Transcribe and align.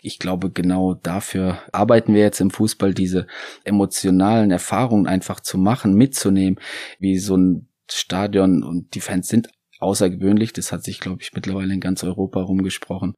ich 0.00 0.18
glaube, 0.18 0.50
genau 0.50 0.94
dafür 0.94 1.58
arbeiten 1.72 2.14
wir 2.14 2.20
jetzt 2.20 2.40
im 2.40 2.50
Fußball, 2.50 2.94
diese 2.94 3.26
emotionalen 3.64 4.50
Erfahrungen 4.50 5.06
einfach 5.06 5.40
zu 5.40 5.58
machen, 5.58 5.94
mitzunehmen, 5.94 6.60
wie 6.98 7.18
so 7.18 7.36
ein 7.36 7.68
Stadion 7.90 8.62
und 8.62 8.94
die 8.94 9.00
Fans 9.00 9.28
sind 9.28 9.48
außergewöhnlich. 9.80 10.52
Das 10.52 10.72
hat 10.72 10.84
sich, 10.84 11.00
glaube 11.00 11.22
ich, 11.22 11.32
mittlerweile 11.32 11.74
in 11.74 11.80
ganz 11.80 12.04
Europa 12.04 12.40
rumgesprochen, 12.40 13.14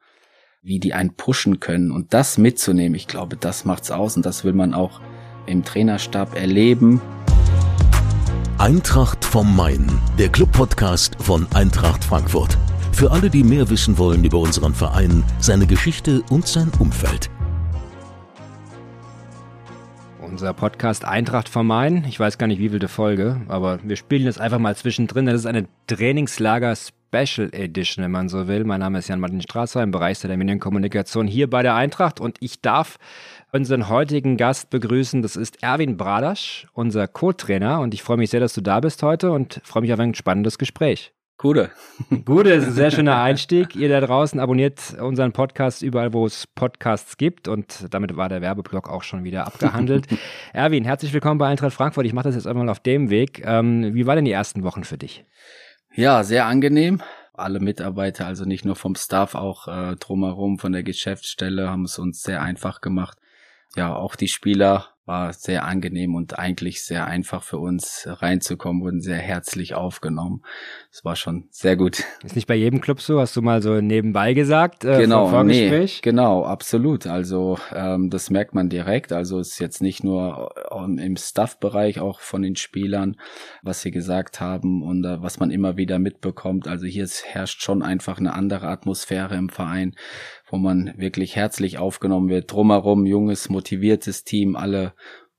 wie 0.63 0.79
die 0.79 0.95
einen 0.95 1.15
pushen 1.17 1.61
können 1.61 1.91
und 1.91 2.15
das 2.15 2.39
mitzunehmen. 2.39 2.95
Ich 2.95 3.09
glaube, 3.09 3.37
das 3.37 3.65
macht's 3.65 3.91
aus 3.91 4.17
und 4.17 4.25
das 4.25 4.45
will 4.45 4.53
man 4.53 4.75
auch 4.75 5.01
im 5.47 5.65
Trainerstab 5.65 6.37
erleben. 6.37 7.01
Eintracht 8.59 9.25
vom 9.25 9.57
Main, 9.57 9.87
der 10.19 10.29
Club-Podcast 10.29 11.17
von 11.19 11.47
Eintracht 11.55 12.05
Frankfurt. 12.05 12.59
Für 12.93 13.11
alle, 13.11 13.31
die 13.31 13.43
mehr 13.43 13.71
wissen 13.71 13.97
wollen 13.97 14.25
über 14.25 14.39
unseren 14.39 14.75
Verein, 14.75 15.25
seine 15.39 15.67
Geschichte 15.67 16.23
und 16.31 16.47
sein 16.47 16.71
Umfeld. 16.79 17.31
Unser 20.21 20.53
Podcast 20.53 21.05
Eintracht 21.05 21.55
Main. 21.55 22.05
Ich 22.09 22.21
weiß 22.21 22.39
gar 22.39 22.47
nicht, 22.47 22.61
wie 22.61 22.69
viel 22.69 22.79
der 22.79 22.89
Folge, 22.89 23.41
aber 23.49 23.79
wir 23.83 23.97
spielen 23.97 24.27
das 24.27 24.39
einfach 24.39 24.59
mal 24.59 24.77
zwischendrin. 24.77 25.27
Das 25.27 25.35
ist 25.35 25.47
eine 25.47 25.67
Trainingslager 25.87 26.75
Special 26.77 27.49
Edition, 27.53 28.05
wenn 28.05 28.11
man 28.11 28.29
so 28.29 28.47
will. 28.47 28.65
Mein 28.65 28.81
Name 28.81 28.99
ist 28.99 29.09
Jan-Martin 29.09 29.43
Strasser 29.43 29.83
im 29.83 29.91
Bereich 29.91 30.21
der 30.21 30.37
Medienkommunikation 30.37 31.27
hier 31.27 31.51
bei 31.51 31.63
der 31.63 31.75
Eintracht 31.75 32.21
und 32.21 32.37
ich 32.41 32.61
darf 32.61 32.99
unseren 33.51 33.89
heutigen 33.89 34.37
Gast 34.37 34.71
begrüßen. 34.71 35.23
Das 35.23 35.37
ist 35.37 35.63
Erwin 35.63 35.97
Bradasch, 35.97 36.69
unser 36.73 37.09
Co-Trainer 37.09 37.81
und 37.81 37.95
ich 37.95 38.03
freue 38.03 38.19
mich 38.19 38.31
sehr, 38.31 38.41
dass 38.41 38.55
du 38.55 38.61
da 38.61 38.79
bist 38.81 39.03
heute 39.03 39.33
und 39.33 39.61
freue 39.65 39.83
mich 39.83 39.93
auf 39.93 39.99
ein 39.99 40.15
spannendes 40.15 40.59
Gespräch. 40.59 41.13
Gute. 41.41 41.71
Gute 42.27 42.51
ist 42.51 42.67
ein 42.67 42.73
sehr 42.73 42.91
schöner 42.91 43.23
Einstieg. 43.23 43.75
Ihr 43.75 43.89
da 43.89 44.03
draußen 44.03 44.39
abonniert 44.39 44.95
unseren 45.01 45.33
Podcast 45.33 45.81
überall, 45.81 46.13
wo 46.13 46.27
es 46.27 46.47
Podcasts 46.47 47.17
gibt. 47.17 47.49
Und 47.49 47.87
damit 47.89 48.15
war 48.15 48.29
der 48.29 48.43
Werbeblock 48.43 48.91
auch 48.91 49.03
schon 49.03 49.25
wieder 49.25 49.47
abgehandelt. 49.47 50.07
Erwin, 50.53 50.85
herzlich 50.85 51.15
willkommen 51.15 51.39
bei 51.39 51.49
Eintracht 51.49 51.73
Frankfurt. 51.73 52.05
Ich 52.05 52.13
mache 52.13 52.25
das 52.25 52.35
jetzt 52.35 52.47
einmal 52.47 52.69
auf 52.69 52.81
dem 52.81 53.09
Weg. 53.09 53.43
Ähm, 53.43 53.95
wie 53.95 54.07
war 54.07 54.17
denn 54.17 54.27
die 54.27 54.33
ersten 54.33 54.65
Wochen 54.65 54.85
für 54.85 54.99
dich? 54.99 55.25
Ja, 55.95 56.25
sehr 56.25 56.45
angenehm. 56.45 57.01
Alle 57.33 57.59
Mitarbeiter, 57.59 58.27
also 58.27 58.45
nicht 58.45 58.67
nur 58.67 58.77
vom 58.77 58.95
Staff, 58.95 59.35
auch 59.35 59.67
äh, 59.67 59.97
drumherum 59.97 60.59
von 60.59 60.73
der 60.73 60.83
Geschäftsstelle, 60.83 61.71
haben 61.71 61.87
es 61.87 61.99
uns 61.99 62.21
sehr 62.21 62.43
einfach 62.43 62.83
gemacht. 62.83 63.17
Ja, 63.77 63.95
auch 63.95 64.15
die 64.15 64.29
Spieler 64.29 64.89
war 65.07 65.33
sehr 65.33 65.65
angenehm 65.65 66.15
und 66.15 66.39
eigentlich 66.39 66.85
sehr 66.85 67.07
einfach 67.07 67.43
für 67.43 67.59
uns 67.59 68.07
reinzukommen, 68.07 68.83
wurden 68.83 69.01
sehr 69.01 69.17
herzlich 69.17 69.75
aufgenommen. 69.75 70.43
Es 70.93 71.05
war 71.05 71.17
schon 71.17 71.49
sehr 71.51 71.77
gut. 71.77 72.05
Ist 72.23 72.37
nicht 72.37 72.47
bei 72.47 72.55
jedem 72.55 72.81
Club 72.81 73.01
so, 73.01 73.19
hast 73.21 73.35
du 73.35 73.43
mal 73.43 73.63
so 73.63 73.81
nebenbei 73.81 74.35
gesagt? 74.35 74.85
Äh, 74.85 75.01
genau, 75.01 75.43
nee, 75.43 75.87
genau, 76.03 76.45
absolut. 76.45 77.07
Also 77.07 77.59
ähm, 77.75 78.11
das 78.11 78.31
merkt 78.31 78.55
man 78.55 78.69
direkt. 78.69 79.13
Also 79.13 79.41
es 79.41 79.53
ist 79.53 79.59
jetzt 79.59 79.83
nicht 79.83 80.05
nur 80.05 80.55
ähm, 80.71 80.99
im 80.99 81.17
Staff-Bereich, 81.17 81.99
auch 81.99 82.21
von 82.21 82.43
den 82.43 82.57
Spielern, 82.57 83.17
was 83.63 83.81
sie 83.81 83.91
gesagt 83.91 84.41
haben 84.41 84.83
und 84.83 85.05
äh, 85.05 85.23
was 85.23 85.41
man 85.41 85.51
immer 85.51 85.77
wieder 85.77 85.99
mitbekommt. 85.99 86.69
Also 86.69 86.87
hier 86.87 87.09
herrscht 87.25 87.63
schon 87.63 87.83
einfach 87.83 88.19
eine 88.19 88.35
andere 88.35 88.69
Atmosphäre 88.69 89.35
im 89.35 89.49
Verein 89.49 89.95
wo 90.51 90.57
man 90.57 90.93
wirklich 90.97 91.37
herzlich 91.37 91.79
aufgenommen 91.79 92.29
wird. 92.29 92.53
Drumherum 92.53 93.07
junges, 93.07 93.49
motiviertes 93.49 94.25
Team, 94.25 94.57
alle 94.57 94.90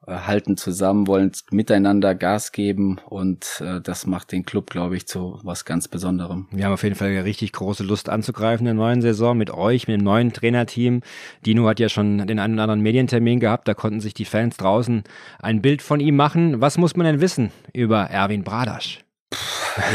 äh, 0.07 0.13
halten 0.13 0.57
zusammen, 0.57 1.05
wollen 1.05 1.31
miteinander 1.52 2.16
Gas 2.16 2.52
geben 2.52 2.99
und 3.07 3.61
äh, 3.63 3.80
das 3.81 4.07
macht 4.07 4.31
den 4.31 4.44
Club, 4.44 4.71
glaube 4.71 4.97
ich, 4.97 5.07
zu 5.07 5.39
was 5.44 5.63
ganz 5.63 5.88
Besonderem. 5.88 6.47
Wir 6.52 6.66
haben 6.66 6.73
auf 6.73 6.81
jeden 6.81 6.95
Fall 6.95 7.09
richtig 7.19 7.53
große 7.53 7.83
Lust 7.83 8.09
anzugreifen 8.09 8.66
in 8.66 8.75
der 8.75 8.83
neuen 8.83 9.03
Saison 9.03 9.38
mit 9.38 9.52
euch, 9.52 9.88
mit 9.88 9.99
dem 9.99 10.03
neuen 10.03 10.33
Trainerteam. 10.33 11.02
Dino 11.45 11.67
hat 11.67 11.79
ja 11.79 11.88
schon 11.88 12.25
den 12.25 12.39
einen 12.39 12.55
oder 12.55 12.63
anderen 12.63 12.81
Medientermin 12.81 13.39
gehabt, 13.39 13.67
da 13.67 13.75
konnten 13.75 14.02
sich 14.02 14.16
die 14.16 14.25
Fans 14.25 14.57
draußen 14.57 15.03
ein 15.39 15.61
Bild 15.61 15.83
von 15.83 15.99
ihm 15.99 16.16
machen. 16.16 16.61
Was 16.61 16.79
muss 16.79 16.95
man 16.95 17.05
denn 17.05 17.22
wissen 17.22 17.52
über 17.72 18.02
Erwin 18.02 18.44
Bradasch? 18.44 19.05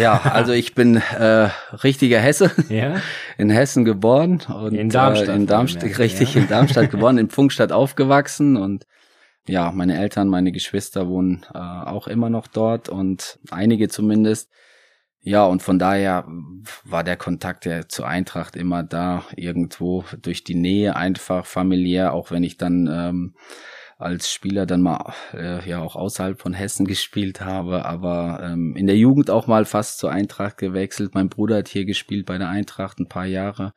Ja, 0.00 0.20
also 0.32 0.52
ich 0.52 0.76
bin 0.76 0.96
äh, 1.18 1.48
richtiger 1.82 2.20
Hesse, 2.20 2.52
ja? 2.68 3.00
in 3.38 3.50
Hessen 3.50 3.84
geboren 3.84 4.40
und 4.48 4.74
in 4.74 4.88
Darmstadt, 4.88 5.28
äh, 5.30 5.34
in 5.34 5.46
Darmstadt 5.46 5.98
richtig 5.98 6.34
ja. 6.34 6.42
in 6.42 6.48
Darmstadt 6.48 6.92
geboren, 6.92 7.18
in 7.18 7.28
Funkstadt 7.28 7.72
aufgewachsen 7.72 8.56
und 8.56 8.86
ja, 9.46 9.70
meine 9.72 9.98
Eltern, 9.98 10.28
meine 10.28 10.52
Geschwister 10.52 11.08
wohnen 11.08 11.46
äh, 11.54 11.58
auch 11.58 12.08
immer 12.08 12.30
noch 12.30 12.46
dort 12.46 12.88
und 12.88 13.38
einige 13.50 13.88
zumindest. 13.88 14.50
Ja, 15.20 15.44
und 15.44 15.60
von 15.60 15.78
daher 15.78 16.24
war 16.84 17.02
der 17.02 17.16
Kontakt 17.16 17.66
ja 17.66 17.88
zur 17.88 18.06
Eintracht 18.06 18.54
immer 18.54 18.84
da, 18.84 19.24
irgendwo 19.34 20.04
durch 20.22 20.44
die 20.44 20.54
Nähe 20.54 20.94
einfach 20.94 21.46
familiär, 21.46 22.12
auch 22.12 22.30
wenn 22.30 22.44
ich 22.44 22.58
dann 22.58 22.86
ähm, 22.86 23.34
als 23.98 24.30
Spieler 24.30 24.66
dann 24.66 24.82
mal 24.82 25.14
äh, 25.32 25.68
ja 25.68 25.80
auch 25.80 25.96
außerhalb 25.96 26.40
von 26.40 26.54
Hessen 26.54 26.86
gespielt 26.86 27.40
habe, 27.40 27.84
aber 27.86 28.40
ähm, 28.42 28.76
in 28.76 28.86
der 28.86 28.96
Jugend 28.96 29.30
auch 29.30 29.46
mal 29.46 29.64
fast 29.64 29.98
zur 29.98 30.12
Eintracht 30.12 30.58
gewechselt. 30.58 31.14
Mein 31.14 31.28
Bruder 31.28 31.56
hat 31.58 31.68
hier 31.68 31.86
gespielt 31.86 32.26
bei 32.26 32.38
der 32.38 32.48
Eintracht 32.48 32.98
ein 33.00 33.08
paar 33.08 33.26
Jahre. 33.26 33.72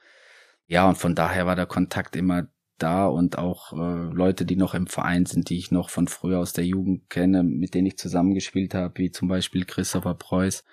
Ja, 0.67 0.87
und 0.87 0.97
von 0.97 1.15
daher 1.15 1.47
war 1.47 1.55
der 1.55 1.65
Kontakt 1.65 2.15
immer 2.15 2.47
da 2.81 3.07
und 3.07 3.37
auch 3.37 3.73
äh, 3.73 4.13
Leute, 4.13 4.45
die 4.45 4.55
noch 4.55 4.73
im 4.73 4.87
Verein 4.87 5.25
sind, 5.25 5.49
die 5.49 5.57
ich 5.57 5.71
noch 5.71 5.89
von 5.89 6.07
früher 6.07 6.39
aus 6.39 6.53
der 6.53 6.65
Jugend 6.65 7.09
kenne, 7.09 7.43
mit 7.43 7.73
denen 7.73 7.87
ich 7.87 7.97
zusammengespielt 7.97 8.73
habe, 8.73 8.93
wie 8.97 9.11
zum 9.11 9.27
Beispiel 9.27 9.65
Christopher 9.65 10.15
Preuß. 10.15 10.63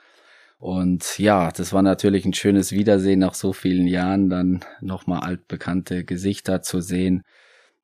Und 0.58 1.18
ja, 1.18 1.50
das 1.52 1.72
war 1.72 1.82
natürlich 1.82 2.24
ein 2.24 2.32
schönes 2.32 2.72
Wiedersehen 2.72 3.18
nach 3.18 3.34
so 3.34 3.52
vielen 3.52 3.86
Jahren, 3.86 4.30
dann 4.30 4.64
nochmal 4.80 5.20
altbekannte 5.20 6.04
Gesichter 6.04 6.62
zu 6.62 6.80
sehen 6.80 7.22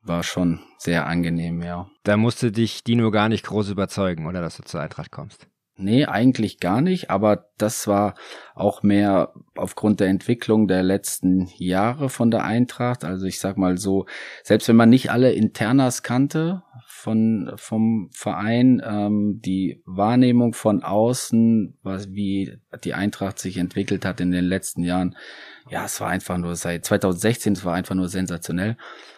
war 0.02 0.22
schon 0.22 0.60
sehr 0.78 1.06
angenehm, 1.06 1.62
ja. 1.62 1.88
Da 2.02 2.16
musste 2.16 2.52
dich 2.52 2.84
Dino 2.84 3.10
gar 3.10 3.28
nicht 3.28 3.46
groß 3.46 3.70
überzeugen, 3.70 4.26
oder 4.26 4.40
dass 4.40 4.56
du 4.56 4.64
zur 4.64 4.80
Eintracht 4.80 5.10
kommst? 5.10 5.46
Nee, 5.82 6.06
eigentlich 6.06 6.60
gar 6.60 6.80
nicht, 6.80 7.10
aber 7.10 7.46
das 7.58 7.88
war 7.88 8.14
auch 8.54 8.82
mehr 8.82 9.32
aufgrund 9.56 10.00
der 10.00 10.08
Entwicklung 10.08 10.68
der 10.68 10.82
letzten 10.82 11.48
Jahre 11.56 12.08
von 12.08 12.30
der 12.30 12.44
Eintracht. 12.44 13.04
Also 13.04 13.26
ich 13.26 13.40
sag 13.40 13.58
mal 13.58 13.78
so, 13.78 14.06
selbst 14.44 14.68
wenn 14.68 14.76
man 14.76 14.90
nicht 14.90 15.10
alle 15.10 15.32
Internas 15.32 16.02
kannte 16.02 16.62
von, 16.86 17.52
vom 17.56 18.10
Verein, 18.12 18.80
ähm, 18.84 19.40
die 19.44 19.82
Wahrnehmung 19.86 20.54
von 20.54 20.84
außen, 20.84 21.76
was, 21.82 22.12
wie 22.12 22.58
die 22.84 22.94
Eintracht 22.94 23.40
sich 23.40 23.56
entwickelt 23.56 24.04
hat 24.04 24.20
in 24.20 24.30
den 24.30 24.44
letzten 24.44 24.84
Jahren, 24.84 25.16
ja, 25.68 25.84
es 25.84 26.00
war 26.00 26.08
einfach 26.08 26.38
nur 26.38 26.54
seit 26.54 26.84
2016, 26.84 27.54
es 27.54 27.64
war 27.64 27.74
einfach 27.74 27.96
nur 27.96 28.08
sensationell 28.08 28.76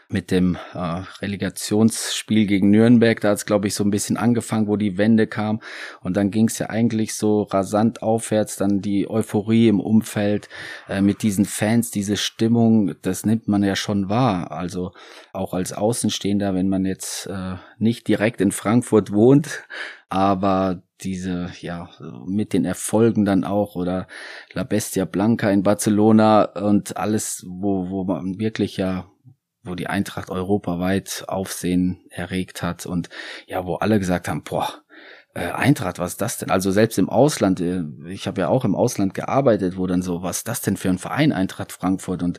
mit 0.09 0.31
dem 0.31 0.57
äh, 0.75 1.03
Relegationsspiel 1.21 2.47
gegen 2.47 2.71
Nürnberg. 2.71 3.21
Da 3.21 3.31
hat 3.31 3.39
es, 3.39 3.47
glaube 3.47 3.67
ich, 3.67 3.75
so 3.75 3.85
ein 3.85 3.91
bisschen 3.91 4.17
angefangen, 4.17 4.69
wo 4.69 4.77
die 4.77 4.99
Wende 4.99 5.27
kam. 5.27 5.61
Und 6.01 6.17
dann 6.17 6.31
ging 6.31 6.49
es 6.49 6.59
ja 6.59 6.71
eigentlich 6.71 7.15
so 7.15 7.43
rasant 7.43 8.03
aufwärts. 8.03 8.57
Dann 8.57 8.81
die 8.81 9.09
Euphorie 9.09 9.69
im 9.69 9.81
Umfeld 9.81 10.49
äh, 10.89 11.01
mit 11.01 11.23
diesen 11.23 11.45
Fans, 11.45 11.91
diese 11.91 12.17
Stimmung, 12.17 12.95
das 13.03 13.27
nimmt 13.27 13.49
man 13.49 13.63
ja 13.63 13.77
schon 13.77 14.09
wahr. 14.09 14.53
Also 14.53 14.93
auch 15.33 15.55
als 15.55 15.73
Außenstehender, 15.73 16.55
wenn 16.55 16.69
man 16.69 16.85
jetzt 16.85 17.27
äh, 17.27 17.55
nicht 17.79 18.09
direkt 18.09 18.41
in 18.41 18.53
Frankfurt 18.53 19.13
wohnt, 19.13 19.65
aber 20.09 20.83
diese, 21.01 21.51
ja, 21.61 21.89
mit 22.27 22.53
den 22.53 22.65
Erfolgen 22.65 23.25
dann 23.25 23.45
auch 23.45 23.77
oder 23.77 24.07
La 24.53 24.65
Bestia 24.65 25.05
Blanca 25.05 25.51
in 25.51 25.63
Barcelona 25.63 26.45
und 26.45 26.97
alles, 26.97 27.45
wo, 27.49 27.91
wo 27.91 28.05
man 28.05 28.39
wirklich 28.39 28.77
ja 28.77 29.11
wo 29.65 29.75
die 29.75 29.89
Eintracht 29.89 30.31
europaweit 30.31 31.25
Aufsehen 31.27 32.05
erregt 32.11 32.63
hat 32.63 32.87
und 32.87 33.09
ja, 33.47 33.65
wo 33.65 33.77
alle 33.77 33.99
gesagt 33.99 34.29
haben, 34.29 34.45
boah, 34.45 34.84
äh, 35.35 35.51
Eintracht, 35.51 35.99
was 35.99 36.13
ist 36.13 36.21
das 36.21 36.39
denn? 36.39 36.51
Also 36.51 36.71
selbst 36.71 36.97
im 36.97 37.09
Ausland, 37.09 37.61
äh, 37.61 37.83
ich 38.09 38.29
habe 38.29 38.43
ja 38.43 38.49
auch 38.49 38.65
im 38.65 38.77
Ausland 38.77 39.15
gearbeitet, 39.15 39.77
wo 39.77 39.87
dann 39.89 40.01
so, 40.01 40.23
was 40.23 40.39
ist 40.39 40.49
das 40.49 40.61
denn 40.61 40.77
für 40.77 40.91
ein 40.91 40.99
Verein, 40.99 41.33
Eintracht 41.33 41.73
Frankfurt? 41.73 42.23
Und 42.23 42.39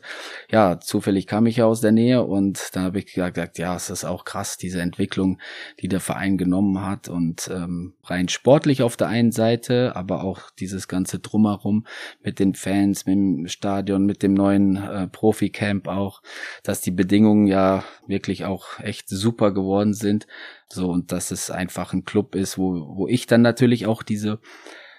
ja, 0.50 0.80
zufällig 0.80 1.26
kam 1.26 1.44
ich 1.44 1.56
ja 1.56 1.66
aus 1.66 1.82
der 1.82 1.92
Nähe 1.92 2.22
und 2.22 2.70
da 2.72 2.80
habe 2.80 2.98
ich 2.98 3.12
gesagt, 3.12 3.58
ja, 3.58 3.76
es 3.76 3.90
ist 3.90 4.04
auch 4.04 4.24
krass, 4.24 4.56
diese 4.56 4.80
Entwicklung, 4.80 5.38
die 5.80 5.88
der 5.88 6.00
Verein 6.00 6.38
genommen 6.38 6.80
hat 6.80 7.08
und 7.08 7.50
ähm, 7.52 7.92
rein 8.04 8.28
sportlich 8.30 8.82
auf 8.82 8.96
der 8.96 9.08
einen 9.08 9.32
Seite, 9.32 9.94
aber 9.94 10.24
auch 10.24 10.50
dieses 10.50 10.88
ganze 10.88 11.18
Drumherum 11.18 11.86
mit 12.22 12.38
den 12.38 12.54
Fans, 12.54 13.04
mit 13.04 13.16
dem 13.16 13.48
Stadion, 13.48 14.06
mit 14.06 14.22
dem 14.22 14.32
neuen 14.32 14.76
äh, 14.76 15.06
Profi-Camp 15.06 15.86
auch, 15.86 16.22
dass 16.62 16.80
die 16.80 16.92
Bedingungen 16.92 17.46
ja 17.46 17.84
wirklich 18.06 18.46
auch 18.46 18.80
echt 18.80 19.10
super 19.10 19.52
geworden 19.52 19.92
sind. 19.92 20.26
So, 20.68 20.90
und 20.90 21.12
dass 21.12 21.30
es 21.30 21.50
einfach 21.50 21.92
ein 21.92 22.04
Club 22.04 22.34
ist, 22.34 22.58
wo, 22.58 22.96
wo 22.96 23.08
ich 23.08 23.26
dann 23.26 23.42
natürlich 23.42 23.86
auch 23.86 24.02
diese 24.02 24.40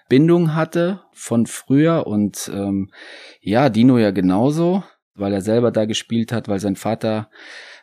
Bindung 0.09 0.55
hatte 0.55 1.01
von 1.11 1.45
früher 1.45 2.07
und 2.07 2.49
ähm, 2.53 2.91
ja, 3.41 3.69
Dino 3.69 3.97
ja 3.97 4.11
genauso, 4.11 4.83
weil 5.15 5.33
er 5.33 5.41
selber 5.41 5.71
da 5.71 5.85
gespielt 5.85 6.31
hat, 6.31 6.47
weil 6.47 6.59
sein 6.59 6.75
Vater 6.75 7.29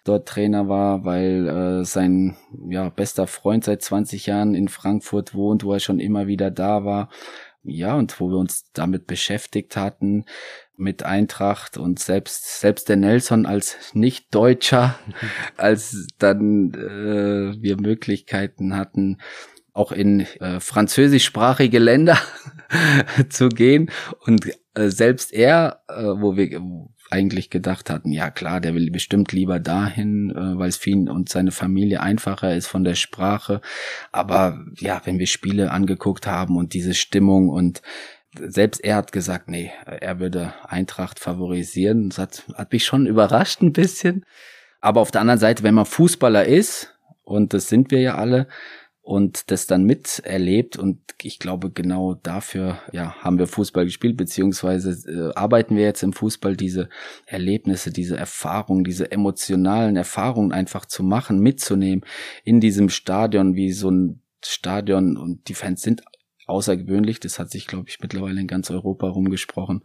dort 0.05 0.29
Trainer 0.29 0.69
war, 0.69 1.05
weil 1.05 1.49
äh, 1.49 1.85
sein 1.85 2.37
ja, 2.69 2.89
bester 2.89 3.27
Freund 3.27 3.65
seit 3.65 3.83
20 3.83 4.27
Jahren 4.27 4.55
in 4.55 4.69
Frankfurt 4.69 5.35
wohnt, 5.35 5.65
wo 5.65 5.73
er 5.73 5.81
schon 5.81 5.99
immer 5.99 6.27
wieder 6.27 6.51
da 6.51 6.85
war. 6.85 7.11
Ja, 7.67 7.95
und 7.97 8.21
wo 8.21 8.29
wir 8.29 8.37
uns 8.37 8.71
damit 8.75 9.07
beschäftigt 9.07 9.77
hatten, 9.77 10.27
mit 10.77 11.05
Eintracht 11.05 11.77
und 11.77 11.99
selbst 11.99 12.61
selbst 12.61 12.89
der 12.89 12.97
Nelson 12.97 13.47
als 13.47 13.77
Nicht-Deutscher, 13.95 14.99
als 15.57 16.07
dann 16.19 16.73
äh, 16.75 17.63
wir 17.63 17.81
Möglichkeiten 17.81 18.77
hatten, 18.77 19.19
auch 19.73 19.93
in 19.93 20.21
äh, 20.41 20.61
französischsprachige 20.61 21.79
Länder 21.79 22.19
zu 23.29 23.49
gehen 23.49 23.91
und 24.21 24.47
äh, 24.75 24.89
selbst 24.89 25.33
er, 25.33 25.83
äh, 25.89 26.03
wo 26.03 26.37
wir 26.37 26.61
eigentlich 27.11 27.51
gedacht 27.51 27.91
hatten, 27.91 28.11
ja 28.11 28.31
klar, 28.31 28.61
der 28.61 28.75
will 28.75 28.91
bestimmt 28.91 29.33
lieber 29.33 29.61
dahin, 29.61 30.31
äh, 30.31 30.59
weil 30.59 30.69
es 30.69 30.77
für 30.77 30.91
ihn 30.91 31.09
und 31.09 31.29
seine 31.29 31.53
Familie 31.53 32.01
einfacher 32.01 32.55
ist 32.55 32.67
von 32.67 32.85
der 32.85 32.95
Sprache. 32.95 33.61
Aber 34.11 34.65
ja, 34.79 35.01
wenn 35.05 35.19
wir 35.19 35.27
Spiele 35.27 35.71
angeguckt 35.71 36.27
haben 36.27 36.57
und 36.57 36.75
diese 36.75 36.95
Stimmung 36.95 37.49
und 37.49 37.83
selbst 38.39 38.83
er 38.85 38.97
hat 38.97 39.13
gesagt, 39.13 39.49
nee, 39.49 39.73
er 39.87 40.19
würde 40.21 40.55
Eintracht 40.65 41.19
favorisieren. 41.19 42.11
Das 42.11 42.19
hat, 42.19 42.45
hat 42.55 42.73
mich 42.73 42.85
schon 42.85 43.07
überrascht 43.07 43.63
ein 43.63 43.73
bisschen. 43.73 44.25
Aber 44.81 45.01
auf 45.01 45.11
der 45.11 45.21
anderen 45.21 45.41
Seite, 45.41 45.63
wenn 45.63 45.75
man 45.75 45.87
Fußballer 45.87 46.45
ist, 46.45 46.95
und 47.23 47.55
das 47.55 47.69
sind 47.69 47.91
wir 47.91 48.01
ja 48.01 48.17
alle, 48.17 48.49
und 49.05 49.51
das 49.51 49.67
dann 49.67 49.85
miterlebt 49.85 50.79
und 50.79 50.99
ich 51.21 51.39
glaube 51.39 51.71
genau 51.71 52.15
dafür 52.15 52.79
ja 52.91 53.15
haben 53.17 53.39
wir 53.39 53.47
Fußball 53.47 53.85
gespielt 53.85 54.17
beziehungsweise 54.17 55.11
äh, 55.11 55.35
arbeiten 55.39 55.77
wir 55.77 55.83
jetzt 55.85 56.03
im 56.03 56.15
Fußball 56.15 56.57
diese 56.57 56.89
Erlebnisse 57.27 57.91
diese 57.91 58.17
Erfahrungen 58.17 58.83
diese 58.83 59.13
emotionalen 59.13 59.97
Erfahrungen 59.97 60.53
einfach 60.53 60.87
zu 60.87 61.03
machen 61.03 61.39
mitzunehmen 61.39 62.03
in 62.45 62.61
diesem 62.61 62.89
Stadion 62.89 63.57
wie 63.57 63.73
so 63.73 63.91
ein 63.91 64.23
Stadion 64.43 65.19
und 65.19 65.49
die 65.49 65.55
Fans 65.55 65.83
sind 65.83 66.03
außergewöhnlich. 66.47 67.21
Das 67.21 67.39
hat 67.39 67.51
sich, 67.51 67.67
glaube 67.67 67.89
ich, 67.89 68.01
mittlerweile 68.01 68.41
in 68.41 68.47
ganz 68.47 68.71
Europa 68.71 69.09
rumgesprochen, 69.09 69.83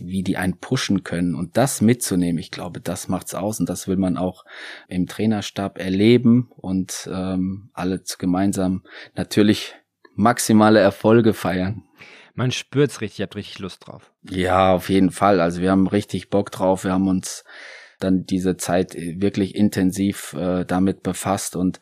wie 0.00 0.22
die 0.22 0.36
einen 0.36 0.58
pushen 0.58 1.02
können. 1.04 1.34
Und 1.34 1.56
das 1.56 1.80
mitzunehmen, 1.80 2.38
ich 2.38 2.50
glaube, 2.50 2.80
das 2.80 3.08
macht's 3.08 3.34
aus. 3.34 3.60
Und 3.60 3.68
das 3.68 3.88
will 3.88 3.96
man 3.96 4.16
auch 4.16 4.44
im 4.88 5.06
Trainerstab 5.06 5.78
erleben 5.78 6.50
und 6.56 7.08
ähm, 7.12 7.70
alle 7.72 8.02
gemeinsam 8.18 8.82
natürlich 9.14 9.74
maximale 10.14 10.80
Erfolge 10.80 11.32
feiern. 11.32 11.84
Man 12.34 12.52
spürt's 12.52 13.00
richtig, 13.00 13.18
ihr 13.18 13.22
habt 13.24 13.36
richtig 13.36 13.58
Lust 13.58 13.86
drauf. 13.86 14.12
Ja, 14.30 14.72
auf 14.72 14.90
jeden 14.90 15.10
Fall. 15.10 15.40
Also 15.40 15.60
wir 15.60 15.70
haben 15.70 15.88
richtig 15.88 16.30
Bock 16.30 16.52
drauf. 16.52 16.84
Wir 16.84 16.92
haben 16.92 17.08
uns 17.08 17.44
dann 17.98 18.24
diese 18.26 18.56
Zeit 18.56 18.94
wirklich 18.94 19.54
intensiv 19.54 20.34
äh, 20.34 20.64
damit 20.64 21.02
befasst 21.02 21.56
und 21.56 21.80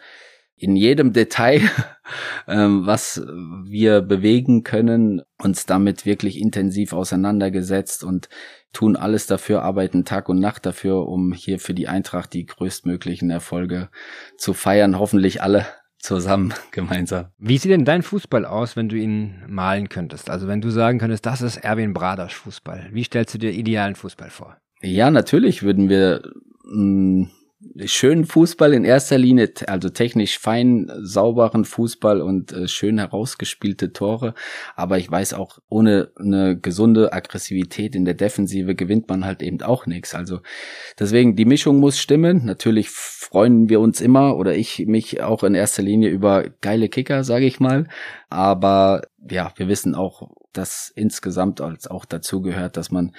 in 0.57 0.75
jedem 0.75 1.13
Detail, 1.13 1.61
ähm, 2.49 2.87
was 2.87 3.23
wir 3.65 4.01
bewegen 4.01 4.63
können, 4.63 5.23
uns 5.39 5.67
damit 5.67 6.07
wirklich 6.07 6.41
intensiv 6.41 6.93
auseinandergesetzt 6.93 8.03
und 8.03 8.29
tun 8.73 8.97
alles 8.97 9.27
dafür, 9.27 9.63
arbeiten 9.63 10.05
Tag 10.05 10.29
und 10.29 10.41
Nacht 10.41 10.67
dafür, 10.67 11.07
um 11.07 11.33
hier 11.33 11.59
für 11.59 11.75
die 11.75 11.89
Eintracht 11.89 12.33
die 12.33 12.47
größtmöglichen 12.47 13.31
Erfolge 13.31 13.91
zu 14.39 14.55
feiern. 14.55 14.99
Hoffentlich 14.99 15.43
alle 15.43 15.67
zusammen, 15.99 16.55
gemeinsam. 16.73 17.27
Wie 17.39 17.59
sieht 17.59 17.73
denn 17.73 17.85
dein 17.85 18.03
Fußball 18.03 18.45
aus, 18.45 18.77
wenn 18.77 18.89
du 18.89 18.97
ihn 18.97 19.43
malen 19.49 19.89
könntest? 19.89 20.31
Also 20.31 20.47
wenn 20.47 20.61
du 20.61 20.71
sagen 20.71 20.99
könntest, 20.99 21.27
das 21.27 21.43
ist 21.43 21.59
Erwin 21.59 21.93
Bradasch 21.93 22.35
Fußball. 22.35 22.89
Wie 22.93 23.05
stellst 23.05 23.35
du 23.35 23.39
dir 23.39 23.51
idealen 23.51 23.95
Fußball 23.95 24.31
vor? 24.31 24.57
Ja, 24.83 25.11
natürlich 25.11 25.63
würden 25.63 25.89
wir 25.89 26.23
mh, 26.65 27.23
mm, 27.23 27.31
schönen 27.85 28.25
Fußball 28.25 28.73
in 28.73 28.85
erster 28.85 29.19
Linie, 29.19 29.53
also 29.67 29.89
technisch 29.89 30.39
fein, 30.39 30.91
sauberen 31.01 31.65
Fußball 31.65 32.21
und 32.21 32.53
äh, 32.53 32.69
schön 32.69 32.99
herausgespielte 32.99 33.93
Tore. 33.93 34.35
Aber 34.75 34.99
ich 34.99 35.11
weiß 35.11 35.35
auch, 35.35 35.59
ohne 35.69 36.11
eine 36.17 36.59
gesunde 36.59 37.13
Aggressivität 37.13 37.95
in 37.95 38.05
der 38.05 38.15
Defensive 38.15 38.75
gewinnt 38.75 39.09
man 39.09 39.25
halt 39.25 39.43
eben 39.43 39.61
auch 39.63 39.87
nichts. 39.87 40.15
Also 40.15 40.41
deswegen, 40.99 41.37
die 41.37 41.45
Mischung 41.45 41.79
muss 41.79 41.99
stimmen. 41.99 42.45
Natürlich 42.45 42.91
freuen 42.91 43.69
wir 43.69 43.81
uns 43.81 44.01
immer 44.01 44.37
oder 44.37 44.55
ich 44.55 44.87
mich 44.87 45.23
auch 45.23 45.43
in 45.43 45.55
erster 45.55 45.83
Linie 45.83 46.11
über 46.11 46.45
geile 46.61 46.89
Kicker, 46.89 47.25
sage 47.25 47.47
ich 47.47 47.61
mal. 47.61 47.89
Aber 48.29 49.03
ja, 49.31 49.53
wir 49.57 49.69
wissen 49.69 49.95
auch, 49.95 50.31
dass 50.53 50.91
insgesamt 50.95 51.61
als 51.61 51.87
auch 51.87 52.05
dazu 52.05 52.41
gehört, 52.41 52.77
dass 52.77 52.91
man 52.91 53.15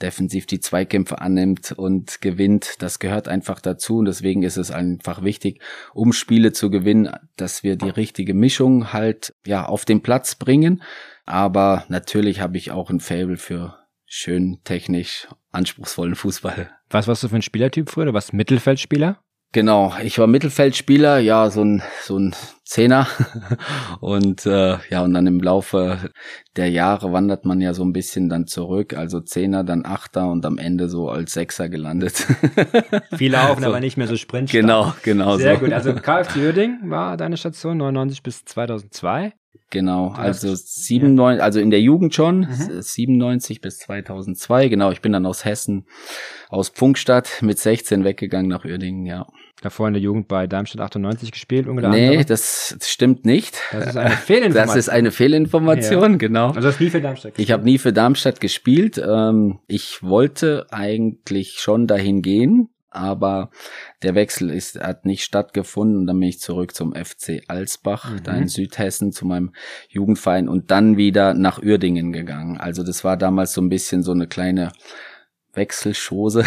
defensiv 0.00 0.46
die 0.46 0.60
Zweikämpfe 0.60 1.20
annimmt 1.20 1.72
und 1.72 2.20
gewinnt. 2.20 2.76
Das 2.80 2.98
gehört 2.98 3.28
einfach 3.28 3.60
dazu 3.60 3.98
und 3.98 4.06
deswegen 4.06 4.42
ist 4.42 4.56
es 4.56 4.70
einfach 4.70 5.22
wichtig, 5.22 5.60
um 5.94 6.12
Spiele 6.12 6.52
zu 6.52 6.70
gewinnen, 6.70 7.10
dass 7.36 7.62
wir 7.62 7.76
die 7.76 7.90
richtige 7.90 8.34
Mischung 8.34 8.92
halt 8.92 9.34
ja 9.46 9.66
auf 9.66 9.84
den 9.84 10.02
Platz 10.02 10.34
bringen. 10.34 10.82
Aber 11.26 11.84
natürlich 11.88 12.40
habe 12.40 12.56
ich 12.56 12.70
auch 12.70 12.90
ein 12.90 13.00
Fable 13.00 13.36
für 13.36 13.76
schön 14.06 14.60
technisch 14.64 15.28
anspruchsvollen 15.52 16.14
Fußball. 16.14 16.70
Was 16.90 17.06
warst 17.06 17.22
du 17.22 17.28
für 17.28 17.36
ein 17.36 17.42
Spielertyp 17.42 17.90
früher? 17.90 18.06
Du 18.06 18.14
warst 18.14 18.32
Mittelfeldspieler? 18.32 19.20
Genau, 19.52 19.94
ich 20.02 20.18
war 20.18 20.26
Mittelfeldspieler, 20.26 21.20
ja, 21.20 21.48
so 21.48 21.64
ein 21.64 21.82
so 22.02 22.18
ein 22.18 22.34
Zehner 22.64 23.06
und 24.00 24.44
äh, 24.44 24.76
ja 24.90 25.02
und 25.02 25.14
dann 25.14 25.26
im 25.26 25.40
Laufe 25.40 26.10
der 26.56 26.68
Jahre 26.68 27.14
wandert 27.14 27.46
man 27.46 27.62
ja 27.62 27.72
so 27.72 27.82
ein 27.82 27.94
bisschen 27.94 28.28
dann 28.28 28.46
zurück, 28.46 28.92
also 28.92 29.20
Zehner, 29.20 29.64
dann 29.64 29.86
Achter 29.86 30.28
und 30.28 30.44
am 30.44 30.58
Ende 30.58 30.90
so 30.90 31.08
als 31.08 31.32
Sechser 31.32 31.70
gelandet. 31.70 32.26
Viel 33.16 33.32
laufen, 33.32 33.62
so. 33.62 33.68
aber 33.68 33.80
nicht 33.80 33.96
mehr 33.96 34.06
so 34.06 34.16
Sprint. 34.16 34.50
Genau, 34.50 34.92
genau 35.02 35.38
Sehr 35.38 35.54
so. 35.54 35.64
gut. 35.64 35.72
Also 35.72 35.94
KFC 35.94 36.36
Uerding 36.36 36.90
war 36.90 37.16
deine 37.16 37.38
Station 37.38 37.78
99 37.78 38.22
bis 38.22 38.44
2002. 38.44 39.32
Genau, 39.70 40.08
also 40.08 40.54
97, 40.54 41.42
also 41.42 41.60
in 41.60 41.70
der 41.70 41.80
Jugend 41.80 42.14
schon, 42.14 42.40
mhm. 42.40 42.80
97 42.80 43.60
bis 43.60 43.78
2002, 43.80 44.68
genau, 44.68 44.90
ich 44.90 45.02
bin 45.02 45.12
dann 45.12 45.26
aus 45.26 45.44
Hessen, 45.44 45.84
aus 46.48 46.70
Pfungstadt 46.70 47.42
mit 47.42 47.58
16 47.58 48.02
weggegangen 48.02 48.48
nach 48.48 48.64
Uerdingen, 48.64 49.04
ja. 49.04 49.26
Davor 49.60 49.88
in 49.88 49.94
der 49.94 50.02
Jugend 50.02 50.28
bei 50.28 50.46
Darmstadt 50.46 50.80
98 50.80 51.32
gespielt, 51.32 51.66
unter 51.66 51.88
Nee, 51.88 52.22
das 52.24 52.78
stimmt 52.80 53.26
nicht. 53.26 53.58
Das 53.72 53.88
ist 53.88 53.96
eine 53.96 54.10
Fehlinformation. 54.10 54.66
Das 54.68 54.76
ist 54.76 54.88
eine 54.88 55.10
Fehlinformation, 55.10 56.12
ja. 56.12 56.16
genau. 56.16 56.50
Also 56.52 56.68
hast 56.68 56.80
nie 56.80 56.90
für 56.90 57.00
Darmstadt 57.00 57.32
gespielt? 57.32 57.48
Ich 57.48 57.52
habe 57.52 57.64
nie 57.64 57.78
für 57.78 57.92
Darmstadt 57.92 58.40
gespielt. 58.40 59.02
Ähm, 59.04 59.58
ich 59.66 60.02
wollte 60.02 60.66
eigentlich 60.70 61.58
schon 61.58 61.88
dahin 61.88 62.22
gehen, 62.22 62.70
aber 62.90 63.50
der 64.02 64.14
Wechsel 64.14 64.50
ist, 64.50 64.80
hat 64.80 65.04
nicht 65.04 65.24
stattgefunden. 65.24 66.06
Dann 66.06 66.18
bin 66.20 66.28
ich 66.28 66.40
zurück 66.40 66.74
zum 66.74 66.94
FC 66.94 67.42
Alsbach, 67.48 68.10
mhm. 68.10 68.22
da 68.22 68.32
in 68.32 68.48
Südhessen, 68.48 69.12
zu 69.12 69.26
meinem 69.26 69.52
Jugendverein 69.88 70.48
und 70.48 70.70
dann 70.70 70.96
wieder 70.96 71.34
nach 71.34 71.62
Uerdingen 71.62 72.12
gegangen. 72.12 72.58
Also 72.58 72.82
das 72.82 73.04
war 73.04 73.16
damals 73.16 73.52
so 73.52 73.60
ein 73.60 73.68
bisschen 73.68 74.02
so 74.02 74.12
eine 74.12 74.26
kleine 74.26 74.72
Wechselschose. 75.58 76.44